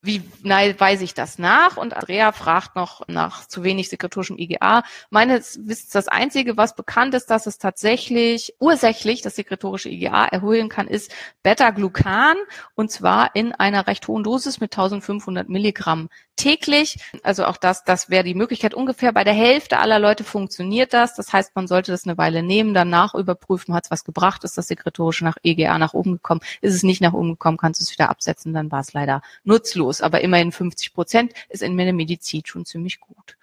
wie 0.01 0.23
weise 0.43 1.03
ich 1.03 1.13
das 1.13 1.39
nach? 1.39 1.75
Und 1.75 1.93
Andrea 1.93 2.31
fragt 2.31 2.75
noch 2.75 3.07
nach 3.07 3.47
zu 3.47 3.63
wenig 3.63 3.89
sekretorischem 3.89 4.37
IgA. 4.37 4.83
Meines 5.09 5.59
Wissens 5.67 5.89
das 5.89 6.07
Einzige, 6.07 6.55
was 6.55 6.75
bekannt 6.75 7.13
ist, 7.13 7.29
dass 7.29 7.47
es 7.47 7.57
tatsächlich 7.57 8.55
ursächlich 8.59 9.21
das 9.21 9.35
sekretorische 9.35 9.89
IgA 9.89 10.25
erhöhen 10.25 10.69
kann, 10.69 10.87
ist 10.87 11.11
Beta-Glucan 11.43 12.37
und 12.75 12.91
zwar 12.91 13.35
in 13.35 13.53
einer 13.53 13.87
recht 13.87 14.07
hohen 14.07 14.23
Dosis 14.23 14.61
mit 14.61 14.73
1500 14.73 15.49
Milligramm 15.49 16.09
täglich. 16.39 16.97
Also 17.21 17.45
auch 17.45 17.57
das, 17.57 17.83
das 17.83 18.09
wäre 18.09 18.23
die 18.23 18.33
Möglichkeit. 18.33 18.73
Ungefähr 18.73 19.11
bei 19.11 19.23
der 19.23 19.33
Hälfte 19.33 19.77
aller 19.77 19.99
Leute 19.99 20.23
funktioniert 20.23 20.93
das. 20.93 21.15
Das 21.15 21.33
heißt, 21.33 21.55
man 21.55 21.67
sollte 21.67 21.91
das 21.91 22.05
eine 22.05 22.17
Weile 22.17 22.41
nehmen, 22.41 22.73
danach 22.73 23.13
überprüfen, 23.13 23.73
hat 23.73 23.85
es 23.85 23.91
was 23.91 24.03
gebracht, 24.03 24.43
ist 24.43 24.57
das 24.57 24.67
sekretorische 24.67 25.25
nach 25.25 25.37
EGA 25.43 25.77
nach 25.77 25.93
oben 25.93 26.13
gekommen, 26.13 26.41
ist 26.61 26.73
es 26.73 26.83
nicht 26.83 27.01
nach 27.01 27.13
oben 27.13 27.31
gekommen, 27.31 27.57
kannst 27.57 27.81
du 27.81 27.83
es 27.83 27.91
wieder 27.91 28.09
absetzen, 28.09 28.53
dann 28.53 28.71
war 28.71 28.79
es 28.79 28.93
leider 28.93 29.21
nutzlos. 29.43 30.01
Aber 30.01 30.21
immerhin 30.21 30.51
50 30.51 30.93
Prozent 30.93 31.33
ist 31.49 31.61
in 31.61 31.77
der 31.77 31.93
Medizin 31.93 32.43
schon 32.45 32.65
ziemlich 32.65 32.99
gut 32.99 33.37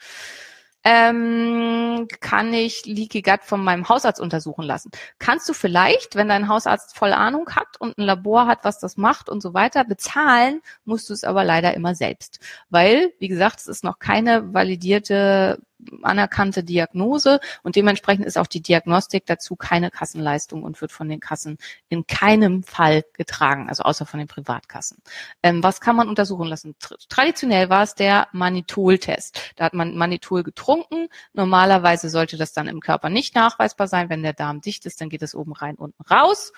ähm, 0.89 2.07
kann 2.21 2.55
ich 2.55 2.87
Leaky 2.87 3.21
Gut 3.21 3.41
von 3.43 3.65
meinem 3.65 3.89
Hausarzt 3.89 4.21
untersuchen 4.21 4.63
lassen. 4.63 4.93
Kannst 5.19 5.49
du 5.49 5.53
vielleicht, 5.53 6.15
wenn 6.15 6.29
dein 6.29 6.47
Hausarzt 6.47 6.97
voll 6.97 7.13
Ahnung 7.13 7.51
hat 7.57 7.67
und 7.81 7.99
ein 7.99 8.03
Labor 8.03 8.47
hat, 8.47 8.61
was 8.63 8.79
das 8.79 8.97
macht 8.97 9.29
und 9.29 9.41
so 9.43 9.53
weiter, 9.53 9.83
bezahlen 9.83 10.61
musst 10.85 11.11
du 11.11 11.13
es 11.13 11.25
aber 11.25 11.43
leider 11.43 11.75
immer 11.75 11.97
selbst. 11.97 12.39
Weil, 12.71 13.13
wie 13.19 13.27
gesagt, 13.27 13.59
es 13.59 13.67
ist 13.67 13.83
noch 13.83 13.99
keine 13.99 14.55
validierte 14.55 15.59
anerkannte 16.03 16.65
Diagnose 16.65 17.41
und 17.63 17.77
dementsprechend 17.77 18.27
ist 18.27 18.39
auch 18.39 18.47
die 18.47 18.63
Diagnostik 18.63 19.27
dazu 19.27 19.57
keine 19.57 19.91
Kassenleistung 19.91 20.63
und 20.63 20.81
wird 20.81 20.93
von 20.93 21.09
den 21.09 21.21
Kassen 21.21 21.59
in 21.89 22.07
keinem 22.07 22.63
Fall 22.63 23.05
getragen, 23.13 23.69
also 23.69 23.83
außer 23.83 24.07
von 24.07 24.19
den 24.19 24.29
Privatkassen. 24.29 24.99
Ähm, 25.43 25.63
was 25.63 25.81
kann 25.81 25.97
man 25.97 26.09
untersuchen 26.09 26.49
lassen? 26.49 26.75
Traditionell 27.09 27.69
war 27.69 27.83
es 27.83 27.95
der 27.95 28.29
Manitol-Test. 28.33 29.53
Da 29.57 29.65
hat 29.65 29.75
man 29.75 29.97
Manitol 29.97 30.43
getrunken. 30.43 31.09
Normalerweise 31.33 32.09
sollte 32.09 32.37
das 32.37 32.53
dann 32.53 32.69
im 32.69 32.81
Körper 32.81 33.11
nicht 33.11 33.35
nachweisbar 33.35 33.89
sein. 33.89 34.09
Wenn 34.09 34.23
der 34.23 34.33
Darm 34.33 34.61
dicht 34.61 34.87
ist, 34.87 35.01
dann 35.01 35.09
geht 35.09 35.23
es 35.23 35.35
oben 35.35 35.53
rein, 35.53 35.77
unten 35.77 36.03
raus. 36.03 36.53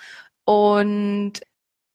Und 0.45 1.41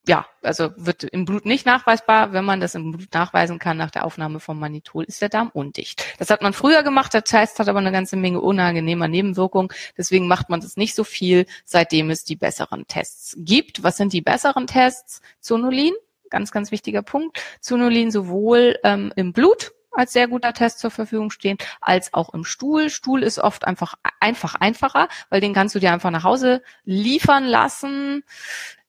ja, 0.07 0.27
also 0.43 0.71
wird 0.77 1.05
im 1.05 1.25
Blut 1.25 1.47
nicht 1.47 1.65
nachweisbar. 1.65 2.33
Wenn 2.33 2.45
man 2.45 2.61
das 2.61 2.75
im 2.75 2.93
Blut 2.93 3.13
nachweisen 3.15 3.59
kann 3.59 3.79
nach 3.79 3.91
der 3.91 4.05
Aufnahme 4.05 4.39
vom 4.39 4.59
Manitol, 4.59 5.05
ist 5.05 5.23
der 5.23 5.31
Darm 5.31 5.51
undicht. 5.53 6.05
Das 6.19 6.29
hat 6.31 6.43
man 6.43 6.53
früher 6.53 6.83
gemacht. 6.83 7.15
Der 7.15 7.25
Test 7.25 7.59
hat 7.59 7.69
aber 7.69 7.79
eine 7.79 7.93
ganze 7.93 8.17
Menge 8.17 8.41
unangenehmer 8.41 9.09
Nebenwirkungen. 9.09 9.71
Deswegen 9.97 10.29
macht 10.29 10.51
man 10.51 10.61
das 10.61 10.77
nicht 10.77 10.95
so 10.95 11.05
viel, 11.05 11.47
seitdem 11.65 12.11
es 12.11 12.25
die 12.25 12.37
besseren 12.37 12.87
Tests 12.87 13.35
gibt. 13.39 13.83
Was 13.83 13.97
sind 13.97 14.13
die 14.13 14.21
besseren 14.21 14.67
Tests? 14.67 15.23
Zonulin, 15.41 15.95
ganz, 16.29 16.51
ganz 16.53 16.71
wichtiger 16.71 17.03
Punkt. 17.03 17.41
Zonulin 17.61 18.11
sowohl 18.11 18.77
ähm, 18.85 19.11
im 19.17 19.33
Blut 19.33 19.73
als 19.91 20.13
sehr 20.13 20.29
guter 20.29 20.53
Test 20.53 20.81
zur 20.81 20.91
Verfügung 20.91 21.31
stehen, 21.31 21.57
als 21.81 22.13
auch 22.13 22.35
im 22.35 22.45
Stuhl. 22.45 22.91
Stuhl 22.91 23.23
ist 23.23 23.39
oft 23.39 23.65
einfach 23.65 23.95
einfach 24.21 24.57
einfacher, 24.57 25.09
weil 25.31 25.41
den 25.41 25.55
kannst 25.55 25.75
du 25.75 25.79
dir 25.79 25.93
einfach 25.93 26.11
nach 26.11 26.25
Hause 26.25 26.63
liefern 26.85 27.45
lassen 27.45 28.25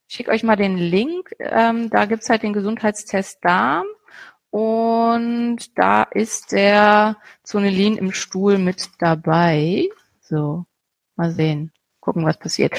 schicke 0.08 0.32
euch 0.32 0.44
mal 0.44 0.56
den 0.56 0.78
Link. 0.78 1.32
Ähm, 1.40 1.90
da 1.90 2.06
gibt's 2.06 2.30
halt 2.30 2.44
den 2.44 2.54
Gesundheitstest 2.54 3.40
Darm. 3.42 3.86
Und 4.50 5.78
da 5.78 6.04
ist 6.04 6.52
der 6.54 7.18
Zonelin 7.44 7.98
im 7.98 8.14
Stuhl 8.14 8.58
mit 8.58 8.90
dabei. 9.00 9.90
So, 10.22 10.66
mal 11.16 11.32
sehen. 11.32 11.72
Gucken, 12.00 12.26
was 12.26 12.38
passiert. 12.38 12.74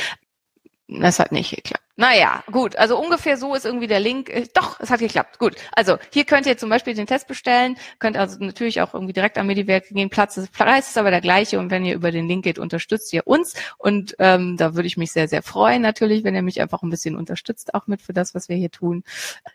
Das 0.88 1.18
hat 1.18 1.32
nicht 1.32 1.54
geklappt. 1.54 1.85
Naja, 1.98 2.44
gut. 2.52 2.76
Also 2.76 2.98
ungefähr 2.98 3.38
so 3.38 3.54
ist 3.54 3.64
irgendwie 3.64 3.86
der 3.86 4.00
Link. 4.00 4.28
Äh, 4.28 4.46
doch, 4.52 4.78
es 4.80 4.90
hat 4.90 5.00
geklappt. 5.00 5.38
Gut. 5.38 5.56
Also 5.72 5.96
hier 6.12 6.24
könnt 6.24 6.46
ihr 6.46 6.58
zum 6.58 6.68
Beispiel 6.68 6.92
den 6.92 7.06
Test 7.06 7.26
bestellen. 7.26 7.78
Könnt 7.98 8.18
also 8.18 8.36
natürlich 8.38 8.82
auch 8.82 8.92
irgendwie 8.92 9.14
direkt 9.14 9.38
am 9.38 9.46
Mediwerk 9.46 9.88
gehen. 9.88 10.10
Platz 10.10 10.36
ist, 10.36 10.52
Preis 10.52 10.88
ist 10.88 10.98
aber 10.98 11.10
der 11.10 11.22
gleiche. 11.22 11.58
Und 11.58 11.70
wenn 11.70 11.86
ihr 11.86 11.94
über 11.94 12.10
den 12.10 12.28
Link 12.28 12.44
geht, 12.44 12.58
unterstützt 12.58 13.14
ihr 13.14 13.26
uns. 13.26 13.54
Und 13.78 14.14
ähm, 14.18 14.58
da 14.58 14.74
würde 14.74 14.86
ich 14.86 14.98
mich 14.98 15.10
sehr, 15.10 15.26
sehr 15.26 15.42
freuen 15.42 15.80
natürlich, 15.80 16.22
wenn 16.22 16.34
ihr 16.34 16.42
mich 16.42 16.60
einfach 16.60 16.82
ein 16.82 16.90
bisschen 16.90 17.16
unterstützt, 17.16 17.72
auch 17.72 17.86
mit 17.86 18.02
für 18.02 18.12
das, 18.12 18.34
was 18.34 18.50
wir 18.50 18.56
hier 18.56 18.70
tun. 18.70 19.02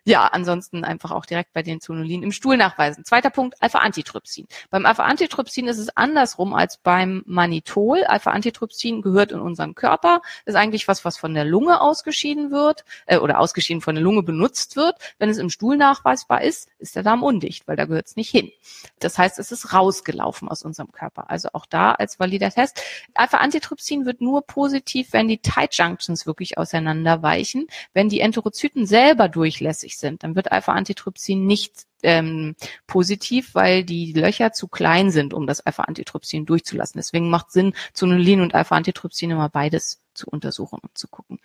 Ja, 0.04 0.26
ansonsten 0.26 0.84
einfach 0.84 1.12
auch 1.12 1.28
direkt 1.28 1.54
bei 1.54 1.62
den 1.62 1.80
Zonulin 1.80 2.24
im 2.24 2.32
Stuhl 2.32 2.58
nachweisen. 2.58 3.06
Zweiter 3.06 3.30
Punkt, 3.30 3.62
Alpha-Antitrypsin. 3.62 4.48
Beim 4.72 4.88
Alpha-Antitrypsin 4.88 5.68
ist 5.68 5.78
es 5.78 5.96
andersrum 5.96 6.56
als 6.56 6.78
beim 6.78 7.22
Manitol. 7.28 8.04
Alpha-Antitrypsin 8.04 9.04
gehört 9.04 9.32
in 9.32 9.40
unseren 9.40 9.76
Körper. 9.76 10.24
Ist 10.46 10.56
eigentlich 10.56 10.88
was, 10.88 11.06
was 11.06 11.20
von 11.20 11.36
der 11.36 11.46
Lunge 11.46 11.82
ausgeschieden 11.82 12.31
ausgeschieden 12.32 12.52
wird 12.52 12.86
äh, 13.06 13.18
oder 13.18 13.40
ausgeschieden 13.40 13.82
von 13.82 13.96
der 13.96 14.04
Lunge 14.04 14.24
benutzt 14.24 14.76
wird. 14.76 14.96
Wenn 15.20 15.30
es 15.30 15.38
im 15.38 15.50
Stuhl 15.50 15.78
nachweisbar 15.78 16.42
ist, 16.42 16.70
ist 16.80 16.96
der 16.96 17.04
Darm 17.04 17.24
undicht, 17.24 17.68
weil 17.68 17.76
da 17.76 17.86
gehört 17.86 18.08
es 18.08 18.16
nicht 18.16 18.30
hin. 18.30 18.52
Das 19.00 19.18
heißt, 19.18 19.40
es 19.40 19.52
ist 19.52 19.74
rausgelaufen 19.74 20.48
aus 20.48 20.64
unserem 20.64 20.92
Körper. 20.92 21.30
Also 21.30 21.50
auch 21.54 21.66
da 21.66 21.92
als 21.92 22.20
valider 22.20 22.52
Test. 22.52 22.82
Alpha-Antitrypsin 23.14 24.06
wird 24.06 24.22
nur 24.22 24.42
positiv, 24.44 25.14
wenn 25.14 25.28
die 25.28 25.40
Tight 25.40 25.76
Junctions 25.76 26.26
wirklich 26.26 26.58
auseinanderweichen. 26.58 27.68
Wenn 27.94 28.10
die 28.10 28.22
Enterozyten 28.22 28.86
selber 28.86 29.30
durchlässig 29.30 29.98
sind, 29.98 30.24
dann 30.24 30.36
wird 30.36 30.52
Alpha-Antitrypsin 30.52 31.46
nicht 31.46 31.86
ähm, 32.04 32.56
positiv, 32.88 33.54
weil 33.54 33.84
die 33.84 34.14
Löcher 34.14 34.54
zu 34.54 34.68
klein 34.68 35.12
sind, 35.12 35.34
um 35.34 35.48
das 35.48 35.62
Alpha-Antitrypsin 35.62 36.46
durchzulassen. 36.46 37.00
Deswegen 37.00 37.30
macht 37.30 37.52
Sinn, 37.52 37.74
Zonulin 37.94 38.42
und 38.42 38.56
Alpha-Antitrypsin 38.56 39.32
immer 39.32 39.50
beides 39.50 40.02
zu 40.14 40.28
untersuchen 40.28 40.80
und 40.82 40.98
zu 40.98 41.08
gucken. 41.08 41.40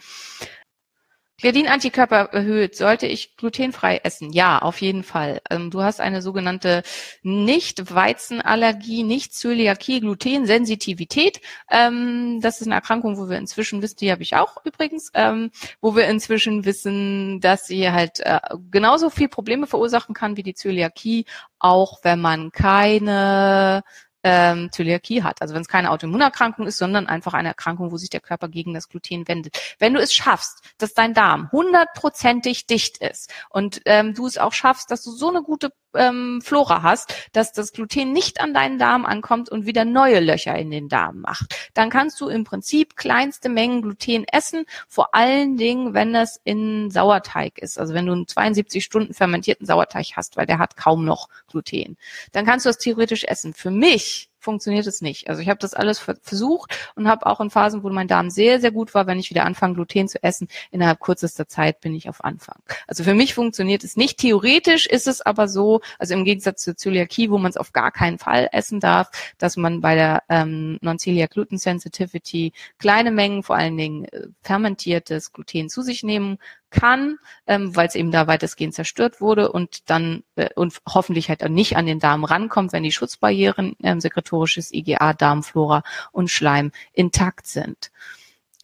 Gliadin-Antikörper 1.38 2.31
erhöht. 2.33 2.77
Sollte 2.77 3.07
ich 3.07 3.37
glutenfrei 3.37 4.01
essen? 4.03 4.33
Ja, 4.33 4.59
auf 4.59 4.81
jeden 4.81 5.03
Fall. 5.03 5.42
Ähm, 5.51 5.70
du 5.70 5.83
hast 5.83 6.01
eine 6.01 6.22
sogenannte 6.22 6.83
Nicht-Weizenallergie, 7.22 9.03
Nicht-Zöliakie, 9.03 10.01
Glutensensitivität. 10.01 11.40
Ähm, 11.70 12.40
das 12.40 12.61
ist 12.61 12.66
eine 12.66 12.77
Erkrankung, 12.77 13.18
wo 13.18 13.29
wir 13.29 13.37
inzwischen 13.37 13.83
wissen, 13.83 13.99
die 14.01 14.11
habe 14.11 14.22
ich 14.22 14.35
auch 14.35 14.64
übrigens, 14.64 15.11
ähm, 15.14 15.51
wo 15.83 15.94
wir 15.94 16.09
inzwischen 16.09 16.64
wissen, 16.64 17.40
dass 17.40 17.66
sie 17.66 17.90
halt 17.90 18.20
äh, 18.20 18.40
genauso 18.70 19.11
viel 19.11 19.29
Probleme 19.29 19.66
verursachen 19.66 20.14
kann 20.14 20.37
wie 20.38 20.42
die 20.42 20.55
Zöliakie, 20.55 21.27
auch 21.59 22.01
wenn 22.03 22.20
man 22.20 22.51
keine 22.51 23.83
ähm, 24.28 24.72
Zöliakie 24.72 25.22
hat. 25.22 25.40
Also 25.40 25.54
wenn 25.54 25.62
es 25.62 25.68
keine 25.68 25.92
Autoimmunerkrankung 25.92 26.66
ist, 26.66 26.78
sondern 26.78 27.06
einfach 27.06 27.32
eine 27.32 27.48
Erkrankung, 27.48 27.92
wo 27.92 27.96
sich 27.96 28.10
der 28.10 28.20
Körper 28.20 28.48
gegen 28.48 28.74
das 28.74 28.88
Gluten 28.88 29.28
wendet. 29.28 29.56
Wenn 29.78 29.94
du 29.94 30.00
es 30.00 30.12
schaffst, 30.12 30.62
dass 30.78 30.94
dein 30.94 31.14
Darm 31.14 31.48
hundertprozentig 31.52 32.66
dicht 32.66 32.98
ist 32.98 33.32
und 33.50 33.82
ähm, 33.84 34.14
du 34.14 34.26
es 34.26 34.36
auch 34.36 34.52
schaffst, 34.52 34.90
dass 34.90 35.04
du 35.04 35.12
so 35.12 35.28
eine 35.28 35.42
gute 35.42 35.70
ähm, 35.96 36.40
Flora 36.42 36.82
hast, 36.82 37.14
dass 37.32 37.52
das 37.52 37.72
Gluten 37.72 38.12
nicht 38.12 38.40
an 38.40 38.54
deinen 38.54 38.78
Darm 38.78 39.04
ankommt 39.04 39.48
und 39.48 39.66
wieder 39.66 39.85
neue 39.85 40.20
Löcher 40.20 40.56
in 40.56 40.70
den 40.70 40.88
Darm 40.88 41.20
macht, 41.20 41.70
dann 41.74 41.90
kannst 41.90 42.20
du 42.20 42.28
im 42.28 42.44
Prinzip 42.44 42.96
kleinste 42.96 43.48
Mengen 43.48 43.82
Gluten 43.82 44.24
essen, 44.30 44.64
vor 44.88 45.14
allen 45.14 45.56
Dingen, 45.56 45.94
wenn 45.94 46.14
es 46.14 46.40
in 46.44 46.90
Sauerteig 46.90 47.59
ist. 47.59 47.78
Also 47.78 47.94
wenn 47.94 48.06
du 48.06 48.12
einen 48.12 48.28
72 48.28 48.85
Stunden 48.85 49.14
fermentierten 49.14 49.66
Sauerteig 49.66 50.06
hast, 50.16 50.37
weil 50.37 50.46
der 50.46 50.59
hat 50.59 50.76
kaum 50.76 51.04
noch 51.04 51.28
Gluten, 51.48 51.96
dann 52.32 52.46
kannst 52.46 52.66
du 52.66 52.68
das 52.68 52.78
theoretisch 52.78 53.24
essen. 53.24 53.54
Für 53.54 53.70
mich 53.70 54.30
funktioniert 54.46 54.87
es 54.87 55.02
nicht. 55.02 55.28
Also 55.28 55.42
ich 55.42 55.48
habe 55.48 55.59
das 55.59 55.74
alles 55.74 55.98
versucht 55.98 56.78
und 56.94 57.09
habe 57.09 57.26
auch 57.26 57.40
in 57.40 57.50
Phasen, 57.50 57.82
wo 57.82 57.90
mein 57.90 58.06
Darm 58.06 58.30
sehr, 58.30 58.61
sehr 58.61 58.70
gut 58.70 58.94
war, 58.94 59.09
wenn 59.09 59.18
ich 59.18 59.28
wieder 59.28 59.44
anfange, 59.44 59.74
Gluten 59.74 60.06
zu 60.06 60.22
essen, 60.22 60.46
innerhalb 60.70 61.00
kürzester 61.00 61.48
Zeit 61.48 61.80
bin 61.80 61.94
ich 61.94 62.09
auf 62.09 62.24
Anfang. 62.24 62.61
Also 62.87 63.02
für 63.02 63.14
mich 63.14 63.35
funktioniert 63.35 63.82
es 63.82 63.96
nicht. 63.96 64.18
Theoretisch 64.18 64.87
ist 64.87 65.09
es 65.09 65.20
aber 65.20 65.48
so, 65.48 65.80
also 65.98 66.14
im 66.14 66.24
Gegensatz 66.24 66.62
zur 66.62 66.76
Zöliakie, 66.76 67.28
wo 67.28 67.38
man 67.38 67.50
es 67.50 67.56
auf 67.56 67.72
gar 67.72 67.90
keinen 67.90 68.18
Fall 68.18 68.48
essen 68.52 68.78
darf, 68.78 69.11
dass 69.38 69.56
man 69.56 69.80
bei 69.80 69.96
der 69.96 70.22
ähm, 70.28 70.78
Non-Celiac 70.80 71.32
Gluten 71.32 71.59
Sensitivity 71.59 72.52
kleine 72.78 73.11
Mengen, 73.11 73.42
vor 73.42 73.56
allen 73.56 73.76
Dingen 73.76 74.04
äh, 74.04 74.28
fermentiertes 74.42 75.32
Gluten 75.32 75.68
zu 75.68 75.82
sich 75.82 76.04
nehmen 76.04 76.38
kann, 76.70 77.18
ähm, 77.46 77.74
weil 77.76 77.88
es 77.88 77.94
eben 77.94 78.11
da 78.11 78.26
weitestgehend 78.26 78.74
zerstört 78.74 79.20
wurde 79.20 79.50
und 79.52 79.88
dann 79.90 80.24
äh, 80.37 80.48
und 80.55 80.81
hoffentlich 80.88 81.29
halt 81.29 81.48
nicht 81.48 81.76
an 81.76 81.87
den 81.87 82.00
Darm 82.00 82.24
rankommt, 82.24 82.72
wenn 82.72 82.83
die 82.83 82.92
Schutzbarrieren 82.92 83.76
ähm, 83.83 84.00
sekretorisches 84.00 84.72
IgA, 84.72 85.12
Darmflora 85.14 85.83
und 86.12 86.31
Schleim 86.31 86.72
intakt 86.92 87.46
sind. 87.46 87.90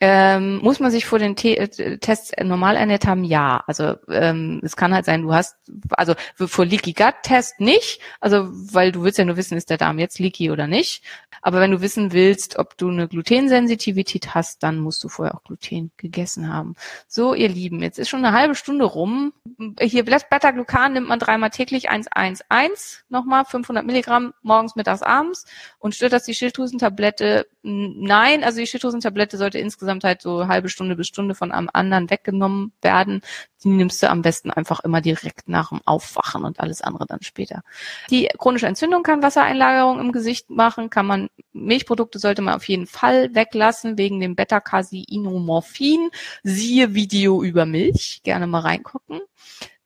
Ähm, 0.04 0.58
muss 0.58 0.80
man 0.80 0.90
sich 0.90 1.06
vor 1.06 1.20
den 1.20 1.36
T 1.36 1.56
äh, 1.56 1.98
Tests 1.98 2.32
normal 2.42 2.74
ernährt 2.74 3.06
haben? 3.06 3.22
Ja. 3.22 3.62
Also 3.68 3.94
ähm, 4.08 4.60
es 4.64 4.74
kann 4.74 4.92
halt 4.92 5.04
sein, 5.04 5.22
du 5.22 5.32
hast, 5.32 5.56
also 5.90 6.14
vor 6.34 6.64
Leaky 6.64 6.92
Gut 6.92 7.14
Test 7.22 7.60
nicht, 7.60 8.00
also 8.18 8.48
weil 8.50 8.90
du 8.90 9.04
willst 9.04 9.18
ja 9.18 9.24
nur 9.24 9.36
wissen, 9.36 9.56
ist 9.56 9.70
der 9.70 9.78
Darm 9.78 10.00
jetzt 10.00 10.18
leaky 10.18 10.50
oder 10.50 10.66
nicht. 10.66 11.04
Aber 11.40 11.60
wenn 11.60 11.70
du 11.70 11.80
wissen 11.80 12.12
willst, 12.12 12.58
ob 12.58 12.76
du 12.78 12.88
eine 12.88 13.06
Glutensensitivität 13.06 14.34
hast, 14.34 14.64
dann 14.64 14.80
musst 14.80 15.04
du 15.04 15.08
vorher 15.08 15.36
auch 15.36 15.44
Gluten 15.44 15.92
gegessen 15.96 16.52
haben. 16.52 16.74
So, 17.06 17.34
ihr 17.34 17.48
Lieben, 17.48 17.80
jetzt 17.80 18.00
ist 18.00 18.08
schon 18.08 18.24
eine 18.24 18.36
halbe 18.36 18.56
Stunde 18.56 18.84
rum. 18.84 19.32
Hier 19.80 20.04
Beta-Glucan 20.04 20.94
nimmt 20.94 21.08
man 21.08 21.20
dreimal 21.20 21.50
täglich 21.50 21.90
111, 21.90 23.04
nochmal 23.08 23.44
500 23.44 23.86
Milligramm 23.86 24.34
morgens, 24.42 24.74
mittags, 24.74 25.02
abends. 25.02 25.46
Und 25.78 25.94
stört 25.94 26.12
das 26.12 26.24
die 26.24 26.34
Schilddrüsentablette? 26.34 27.46
Nein, 27.62 28.42
also 28.42 28.58
die 28.58 28.66
Schilddrüsentablette 28.66 29.36
sollte 29.36 29.58
insgesamt 29.58 29.91
insgesamt 29.92 30.04
halt 30.04 30.22
so 30.22 30.48
halbe 30.48 30.68
Stunde 30.68 30.96
bis 30.96 31.06
Stunde 31.06 31.34
von 31.34 31.52
einem 31.52 31.68
anderen 31.72 32.10
weggenommen 32.10 32.72
werden. 32.80 33.20
Die 33.62 33.68
nimmst 33.68 34.02
du 34.02 34.10
am 34.10 34.22
besten 34.22 34.50
einfach 34.50 34.80
immer 34.80 35.00
direkt 35.00 35.48
nach 35.48 35.68
dem 35.68 35.80
Aufwachen 35.84 36.44
und 36.44 36.60
alles 36.60 36.82
andere 36.82 37.06
dann 37.06 37.22
später. 37.22 37.62
Die 38.10 38.28
chronische 38.38 38.66
Entzündung 38.66 39.02
kann 39.02 39.22
Wassereinlagerung 39.22 40.00
im 40.00 40.12
Gesicht 40.12 40.50
machen, 40.50 40.90
kann 40.90 41.06
man, 41.06 41.28
Milchprodukte 41.52 42.18
sollte 42.18 42.42
man 42.42 42.54
auf 42.54 42.68
jeden 42.68 42.86
Fall 42.86 43.34
weglassen 43.34 43.98
wegen 43.98 44.20
dem 44.20 44.34
Beta-Caseinomorphin. 44.34 46.10
Siehe 46.42 46.94
Video 46.94 47.42
über 47.42 47.66
Milch, 47.66 48.20
gerne 48.24 48.46
mal 48.46 48.60
reingucken. 48.60 49.20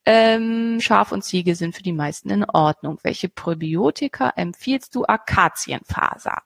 Ähm, 0.09 0.81
Schaf 0.81 1.11
und 1.11 1.23
Ziege 1.23 1.57
sind 1.57 1.75
für 1.75 1.83
die 1.83 1.92
meisten 1.92 2.31
in 2.31 2.45
Ordnung. 2.45 3.01
Welche 3.03 3.29
Probiotika 3.29 4.33
empfiehlst 4.37 4.95
du? 4.95 5.05
Akazienfaser. 5.05 6.42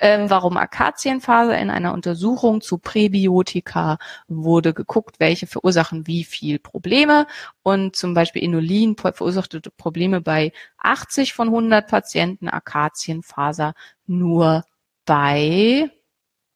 Ähm, 0.00 0.28
warum 0.30 0.56
Akazienfaser? 0.56 1.56
In 1.56 1.70
einer 1.70 1.92
Untersuchung 1.92 2.60
zu 2.60 2.78
Präbiotika 2.78 3.98
wurde 4.26 4.74
geguckt, 4.74 5.20
welche 5.20 5.46
verursachen 5.46 6.08
wie 6.08 6.24
viel 6.24 6.58
Probleme. 6.58 7.28
Und 7.62 7.94
zum 7.94 8.14
Beispiel 8.14 8.42
Inulin 8.42 8.96
verursachte 8.96 9.60
Probleme 9.60 10.20
bei 10.20 10.52
80 10.78 11.34
von 11.34 11.48
100 11.48 11.88
Patienten, 11.88 12.48
Akazienfaser 12.48 13.74
nur 14.06 14.64
bei 15.06 15.88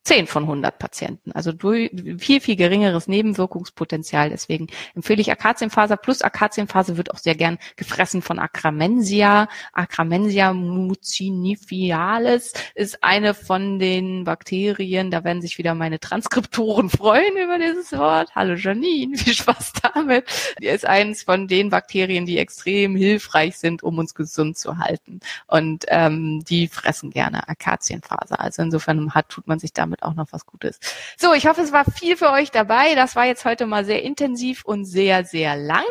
10 0.04 0.26
von 0.26 0.44
100 0.44 0.78
Patienten. 0.78 1.32
Also 1.32 1.52
durch 1.52 1.90
viel, 2.18 2.40
viel 2.40 2.56
geringeres 2.56 3.08
Nebenwirkungspotenzial. 3.08 4.30
Deswegen 4.30 4.68
empfehle 4.94 5.20
ich 5.20 5.30
Akazienfaser. 5.30 5.98
Plus 5.98 6.22
Akazienfaser 6.22 6.96
wird 6.96 7.10
auch 7.10 7.18
sehr 7.18 7.34
gern 7.34 7.58
gefressen 7.76 8.22
von 8.22 8.38
Acramensia. 8.38 9.48
Acramensia 9.74 10.54
mucinifialis 10.54 12.54
ist 12.74 13.04
eine 13.04 13.34
von 13.34 13.78
den 13.78 14.24
Bakterien. 14.24 15.10
Da 15.10 15.24
werden 15.24 15.42
sich 15.42 15.58
wieder 15.58 15.74
meine 15.74 16.00
Transkriptoren 16.00 16.88
freuen 16.90 17.36
über 17.36 17.58
dieses 17.58 17.92
Wort. 17.92 18.30
Hallo 18.34 18.54
Janine, 18.54 19.18
viel 19.18 19.34
Spaß 19.34 19.74
damit. 19.82 20.24
Die 20.62 20.68
ist 20.68 20.86
eines 20.86 21.22
von 21.22 21.48
den 21.48 21.68
Bakterien, 21.68 22.24
die 22.24 22.38
extrem 22.38 22.96
hilfreich 22.96 23.58
sind, 23.58 23.82
um 23.82 23.98
uns 23.98 24.14
gesund 24.14 24.56
zu 24.56 24.78
halten. 24.78 25.20
Und 25.46 25.84
ähm, 25.88 26.44
die 26.48 26.68
fressen 26.68 27.10
gerne 27.10 27.46
Akazienfaser. 27.46 28.40
Also 28.40 28.62
insofern 28.62 29.14
hat, 29.14 29.28
tut 29.28 29.46
man 29.46 29.58
sich 29.58 29.74
damit 29.74 29.97
damit 29.98 30.02
auch 30.02 30.14
noch 30.14 30.32
was 30.32 30.46
Gutes. 30.46 30.78
So, 31.16 31.32
ich 31.34 31.46
hoffe, 31.46 31.62
es 31.62 31.72
war 31.72 31.84
viel 31.84 32.16
für 32.16 32.30
euch 32.30 32.50
dabei. 32.50 32.94
Das 32.94 33.16
war 33.16 33.26
jetzt 33.26 33.44
heute 33.44 33.66
mal 33.66 33.84
sehr 33.84 34.02
intensiv 34.02 34.64
und 34.64 34.84
sehr, 34.84 35.24
sehr 35.24 35.56
lang. 35.56 35.84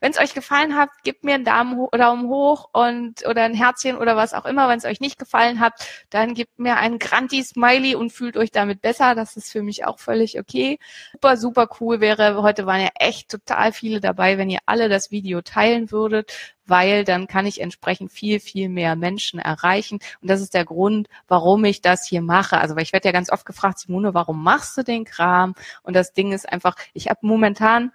Wenn 0.00 0.12
es 0.12 0.18
euch 0.18 0.34
gefallen 0.34 0.76
hat, 0.76 0.90
gebt 1.04 1.24
mir 1.24 1.34
einen 1.34 1.44
Daumen, 1.44 1.88
Daumen 1.92 2.28
hoch 2.28 2.68
und 2.72 3.26
oder 3.26 3.44
ein 3.44 3.54
Herzchen 3.54 3.96
oder 3.96 4.16
was 4.16 4.34
auch 4.34 4.44
immer. 4.44 4.68
Wenn 4.68 4.78
es 4.78 4.84
euch 4.84 5.00
nicht 5.00 5.18
gefallen 5.18 5.60
hat, 5.60 5.74
dann 6.10 6.34
gebt 6.34 6.58
mir 6.58 6.76
einen 6.76 6.98
Granti-Smiley 6.98 7.94
und 7.94 8.12
fühlt 8.12 8.36
euch 8.36 8.50
damit 8.50 8.82
besser. 8.82 9.14
Das 9.14 9.36
ist 9.36 9.50
für 9.50 9.62
mich 9.62 9.84
auch 9.84 9.98
völlig 9.98 10.38
okay. 10.38 10.78
Super, 11.12 11.36
super 11.36 11.68
cool 11.80 12.00
wäre. 12.00 12.42
Heute 12.42 12.66
waren 12.66 12.80
ja 12.80 12.90
echt 12.96 13.30
total 13.30 13.72
viele 13.72 14.00
dabei, 14.00 14.38
wenn 14.38 14.50
ihr 14.50 14.60
alle 14.66 14.88
das 14.88 15.10
Video 15.10 15.42
teilen 15.42 15.90
würdet 15.90 16.55
weil 16.66 17.04
dann 17.04 17.26
kann 17.26 17.46
ich 17.46 17.60
entsprechend 17.60 18.12
viel, 18.12 18.40
viel 18.40 18.68
mehr 18.68 18.96
Menschen 18.96 19.38
erreichen. 19.40 19.98
Und 20.20 20.30
das 20.30 20.40
ist 20.40 20.54
der 20.54 20.64
Grund, 20.64 21.08
warum 21.28 21.64
ich 21.64 21.80
das 21.82 22.06
hier 22.06 22.22
mache. 22.22 22.58
Also, 22.58 22.76
weil 22.76 22.82
ich 22.82 22.92
werde 22.92 23.08
ja 23.08 23.12
ganz 23.12 23.30
oft 23.30 23.46
gefragt, 23.46 23.78
Simone, 23.78 24.14
warum 24.14 24.42
machst 24.42 24.76
du 24.76 24.82
den 24.82 25.04
Kram? 25.04 25.54
Und 25.82 25.94
das 25.94 26.12
Ding 26.12 26.32
ist 26.32 26.50
einfach, 26.50 26.76
ich 26.92 27.08
habe 27.08 27.20
momentan 27.22 27.92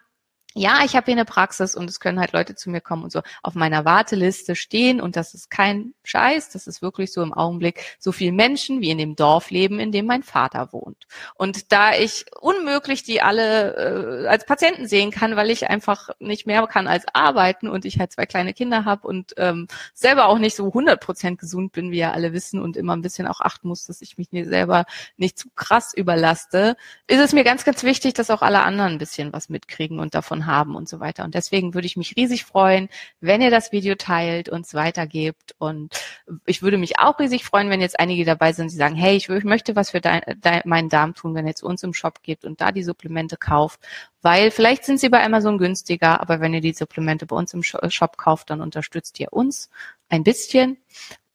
ja, 0.53 0.79
ich 0.83 0.95
habe 0.95 1.05
hier 1.05 1.15
eine 1.15 1.25
Praxis 1.25 1.75
und 1.75 1.89
es 1.89 1.99
können 1.99 2.19
halt 2.19 2.33
Leute 2.33 2.55
zu 2.55 2.69
mir 2.69 2.81
kommen 2.81 3.03
und 3.03 3.11
so 3.11 3.21
auf 3.41 3.55
meiner 3.55 3.85
Warteliste 3.85 4.55
stehen 4.55 4.99
und 4.99 5.15
das 5.15 5.33
ist 5.33 5.49
kein 5.49 5.93
Scheiß, 6.03 6.49
das 6.49 6.67
ist 6.67 6.81
wirklich 6.81 7.13
so 7.13 7.23
im 7.23 7.33
Augenblick 7.33 7.97
so 7.99 8.11
viel 8.11 8.33
Menschen 8.33 8.81
wie 8.81 8.89
in 8.89 8.97
dem 8.97 9.15
Dorf 9.15 9.49
leben, 9.49 9.79
in 9.79 9.93
dem 9.93 10.05
mein 10.05 10.23
Vater 10.23 10.73
wohnt. 10.73 11.07
Und 11.35 11.71
da 11.71 11.93
ich 11.93 12.25
unmöglich 12.39 13.03
die 13.03 13.21
alle 13.21 14.23
äh, 14.23 14.27
als 14.27 14.45
Patienten 14.45 14.87
sehen 14.87 15.11
kann, 15.11 15.37
weil 15.37 15.49
ich 15.49 15.69
einfach 15.69 16.09
nicht 16.19 16.45
mehr 16.47 16.67
kann 16.67 16.87
als 16.87 17.05
arbeiten 17.13 17.69
und 17.69 17.85
ich 17.85 17.99
halt 17.99 18.11
zwei 18.11 18.25
kleine 18.25 18.53
Kinder 18.53 18.83
habe 18.83 19.07
und 19.07 19.33
ähm, 19.37 19.67
selber 19.93 20.27
auch 20.27 20.37
nicht 20.37 20.55
so 20.55 20.67
100 20.67 20.99
Prozent 20.99 21.39
gesund 21.39 21.71
bin, 21.71 21.91
wie 21.91 21.99
ja 21.99 22.11
alle 22.11 22.33
wissen 22.33 22.61
und 22.61 22.75
immer 22.75 22.95
ein 22.95 23.01
bisschen 23.01 23.27
auch 23.27 23.39
achten 23.39 23.69
muss, 23.69 23.85
dass 23.85 24.01
ich 24.01 24.17
mich 24.17 24.27
selber 24.31 24.85
nicht 25.17 25.37
zu 25.37 25.49
krass 25.55 25.93
überlaste, 25.93 26.75
ist 27.07 27.19
es 27.19 27.33
mir 27.33 27.43
ganz, 27.43 27.63
ganz 27.63 27.83
wichtig, 27.83 28.13
dass 28.13 28.29
auch 28.29 28.41
alle 28.41 28.63
anderen 28.63 28.93
ein 28.93 28.97
bisschen 28.97 29.31
was 29.33 29.49
mitkriegen 29.49 29.99
und 29.99 30.13
davon 30.13 30.40
haben 30.45 30.75
und 30.75 30.89
so 30.89 30.99
weiter. 30.99 31.23
Und 31.23 31.35
deswegen 31.35 31.73
würde 31.73 31.87
ich 31.87 31.97
mich 31.97 32.15
riesig 32.15 32.45
freuen, 32.45 32.89
wenn 33.19 33.41
ihr 33.41 33.51
das 33.51 33.71
Video 33.71 33.95
teilt, 33.95 34.49
uns 34.49 34.73
weitergebt. 34.73 35.55
Und 35.57 35.99
ich 36.45 36.61
würde 36.61 36.77
mich 36.77 36.99
auch 36.99 37.19
riesig 37.19 37.43
freuen, 37.43 37.69
wenn 37.69 37.81
jetzt 37.81 37.99
einige 37.99 38.25
dabei 38.25 38.53
sind, 38.53 38.71
die 38.71 38.75
sagen, 38.75 38.95
hey, 38.95 39.15
ich, 39.15 39.29
ich 39.29 39.43
möchte 39.43 39.75
was 39.75 39.91
für 39.91 40.01
dein, 40.01 40.21
dein, 40.39 40.61
meinen 40.65 40.89
Darm 40.89 41.15
tun, 41.15 41.35
wenn 41.35 41.47
ihr 41.47 41.55
zu 41.55 41.65
uns 41.65 41.83
im 41.83 41.93
Shop 41.93 42.21
geht 42.23 42.45
und 42.45 42.61
da 42.61 42.71
die 42.71 42.83
Supplemente 42.83 43.37
kauft. 43.37 43.79
Weil 44.21 44.51
vielleicht 44.51 44.85
sind 44.85 44.99
sie 44.99 45.09
bei 45.09 45.23
Amazon 45.23 45.57
günstiger, 45.57 46.21
aber 46.21 46.39
wenn 46.39 46.53
ihr 46.53 46.61
die 46.61 46.73
Supplemente 46.73 47.25
bei 47.25 47.35
uns 47.35 47.53
im 47.53 47.63
Shop 47.63 48.17
kauft, 48.17 48.49
dann 48.49 48.61
unterstützt 48.61 49.19
ihr 49.19 49.33
uns 49.33 49.69
ein 50.09 50.23
bisschen. 50.23 50.77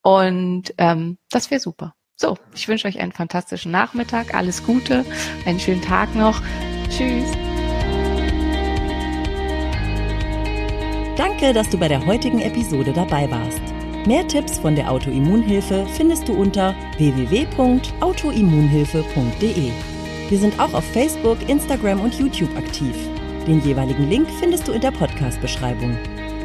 Und 0.03 0.73
ähm, 0.79 1.19
das 1.31 1.51
wäre 1.51 1.61
super. 1.61 1.95
So, 2.17 2.39
ich 2.55 2.67
wünsche 2.67 2.89
euch 2.89 2.99
einen 2.99 3.13
fantastischen 3.13 3.73
Nachmittag, 3.73 4.35
alles 4.35 4.65
Gute, 4.65 5.05
einen 5.45 5.61
schönen 5.61 5.83
Tag 5.83 6.15
noch. 6.15 6.41
Tschüss. 6.89 7.46
Danke, 11.17 11.53
dass 11.55 11.71
du 11.71 11.79
bei 11.79 11.89
der 11.89 12.05
heutigen 12.05 12.41
Episode 12.41 12.93
dabei 12.93 13.31
warst. 13.31 13.63
Mehr 14.07 14.29
Tipps 14.29 14.59
von 14.59 14.77
der 14.77 14.91
Autoimmunhilfe 14.91 15.87
findest 15.97 16.29
du 16.29 16.35
unter 16.35 16.75
www.autoimmunhilfe.de. 16.99 19.71
Wir 20.29 20.39
sind 20.39 20.61
auch 20.61 20.75
auf 20.75 20.85
Facebook, 20.85 21.39
Instagram 21.49 22.01
und 22.01 22.19
YouTube 22.19 22.55
aktiv. 22.57 22.95
Den 23.47 23.63
jeweiligen 23.63 24.11
Link 24.11 24.29
findest 24.39 24.69
du 24.69 24.73
in 24.73 24.83
der 24.83 24.91
Podcast-Beschreibung. 24.91 25.97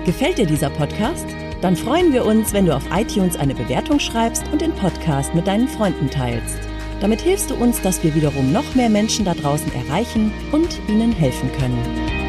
Gefällt 0.05 0.37
dir 0.37 0.45
dieser 0.45 0.69
Podcast? 0.69 1.25
Dann 1.59 1.75
freuen 1.75 2.13
wir 2.13 2.25
uns, 2.25 2.53
wenn 2.53 2.65
du 2.65 2.73
auf 2.73 2.85
iTunes 2.95 3.35
eine 3.35 3.53
Bewertung 3.53 3.99
schreibst 3.99 4.45
und 4.53 4.61
den 4.61 4.71
Podcast 4.71 5.35
mit 5.35 5.47
deinen 5.47 5.67
Freunden 5.67 6.09
teilst. 6.09 6.59
Damit 7.01 7.19
hilfst 7.19 7.51
du 7.51 7.55
uns, 7.55 7.81
dass 7.81 8.01
wir 8.03 8.15
wiederum 8.15 8.53
noch 8.53 8.73
mehr 8.73 8.89
Menschen 8.89 9.25
da 9.25 9.33
draußen 9.33 9.75
erreichen 9.75 10.31
und 10.53 10.79
ihnen 10.87 11.11
helfen 11.11 11.51
können. 11.59 12.20